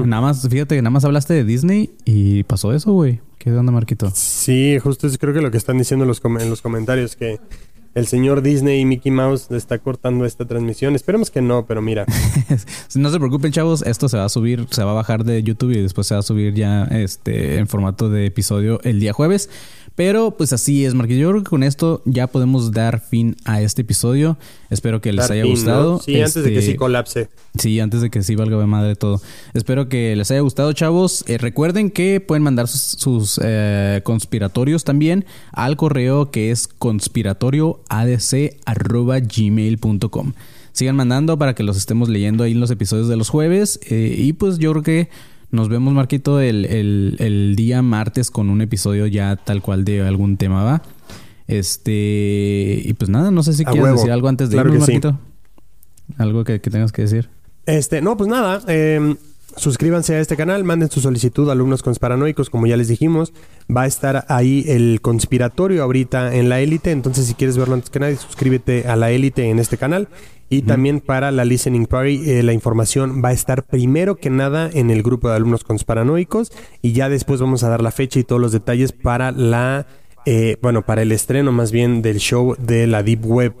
[0.05, 3.19] nada más, fíjate que nada más hablaste de Disney y pasó eso, güey.
[3.37, 4.09] ¿Qué onda, Marquito?
[4.15, 7.39] Sí, justo es creo que lo que están diciendo los com- en los comentarios, que
[7.95, 10.95] el señor Disney y Mickey Mouse está cortando esta transmisión.
[10.95, 12.05] Esperemos que no, pero mira.
[12.95, 13.81] no se preocupen, chavos.
[13.81, 16.19] Esto se va a subir, se va a bajar de YouTube y después se va
[16.19, 19.49] a subir ya este en formato de episodio el día jueves.
[19.99, 21.19] Pero pues así es, Marquillo.
[21.23, 24.37] Yo creo que con esto ya podemos dar fin a este episodio.
[24.69, 25.57] Espero que les Dar haya fin, ¿no?
[25.57, 25.99] gustado.
[25.99, 27.29] Sí, antes de que Este, sí colapse.
[27.57, 29.21] Sí, antes de que sí valga de madre todo.
[29.53, 31.25] Espero que les haya gustado, chavos.
[31.27, 36.69] Eh, recuerden que pueden mandar sus, sus, eh, conspiratorios también al correo que es
[37.89, 40.33] conspiratorioadc.gmail.com.
[40.71, 43.79] Sigan mandando para que los estemos leyendo ahí en los episodios de los jueves.
[43.89, 45.09] Eh, y pues yo creo que
[45.51, 50.01] nos vemos, Marquito, el, el- el día martes con un episodio ya tal cual de
[50.01, 50.83] algún tema, ¿va?
[51.47, 52.81] Este.
[52.85, 53.95] Y pues nada, no sé si A quieres huevo.
[53.97, 54.93] decir algo antes de Claro irnos, sí.
[54.93, 55.19] Marquito.
[56.17, 57.29] Algo que, que tengas que decir.
[57.65, 58.61] Este, no, pues nada.
[58.67, 59.15] eh,
[59.59, 63.33] suscríbanse a este canal, manden su solicitud a alumnos conspiranoicos, como ya les dijimos.
[63.69, 66.91] Va a estar ahí el conspiratorio ahorita en la élite.
[66.91, 70.07] Entonces, si quieres verlo antes que nadie, suscríbete a la élite en este canal.
[70.51, 74.67] Y también para la listening party, eh, la información va a estar primero que nada
[74.73, 76.51] en el grupo de alumnos conspiranoicos.
[76.81, 79.85] Y ya después vamos a dar la fecha y todos los detalles para la,
[80.25, 83.53] eh, bueno, para el estreno más bien del show de la Deep Web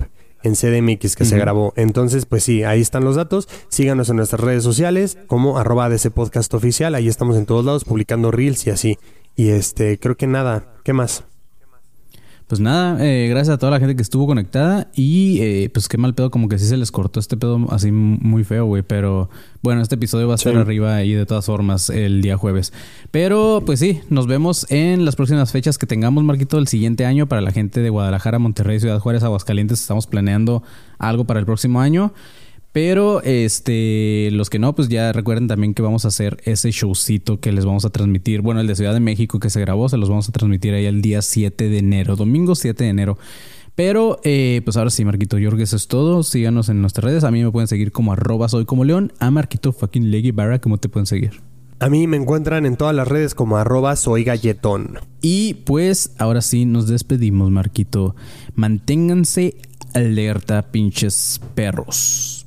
[0.43, 1.73] en CDMX que se grabó.
[1.75, 3.47] Entonces, pues sí, ahí están los datos.
[3.69, 6.95] Síganos en nuestras redes sociales como arroba ADC Podcast Oficial.
[6.95, 8.97] Ahí estamos en todos lados publicando reels y así.
[9.35, 10.73] Y este, creo que nada.
[10.83, 11.23] ¿Qué más?
[12.49, 15.99] Pues nada, eh, gracias a toda la gente que estuvo conectada y eh, pues qué
[15.99, 19.29] mal pedo, como que sí se les cortó este pedo así muy feo, güey, pero
[19.61, 20.57] bueno, este episodio va a estar Sí.
[20.57, 22.73] arriba ahí de todas formas el día jueves.
[23.11, 27.27] Pero pues sí, nos vemos en las próximas fechas que tengamos, Marquito, el siguiente año
[27.27, 30.63] para la gente de Guadalajara, Monterrey, Ciudad Juárez, Aguascalientes, estamos planeando
[30.97, 32.13] algo para el próximo año.
[32.81, 37.41] Pero este, los que no, pues ya recuerden también que vamos a hacer ese showcito
[37.41, 38.39] que les vamos a transmitir.
[38.39, 40.85] Bueno, el de Ciudad de México que se grabó, se los vamos a transmitir ahí
[40.85, 43.17] el día 7 de enero, domingo 7 de enero.
[43.75, 46.23] Pero, eh, pues ahora sí, Marquito, que eso es todo.
[46.23, 47.25] Síganos en nuestras redes.
[47.25, 49.11] A mí me pueden seguir como arroba soy como león.
[49.19, 51.41] A Marquito fucking Leggy Barra, ¿cómo te pueden seguir?
[51.81, 54.99] A mí me encuentran en todas las redes como arroba soy galletón.
[55.21, 58.15] Y pues ahora sí nos despedimos, Marquito.
[58.55, 59.57] Manténganse
[59.93, 62.38] alerta, pinches perros.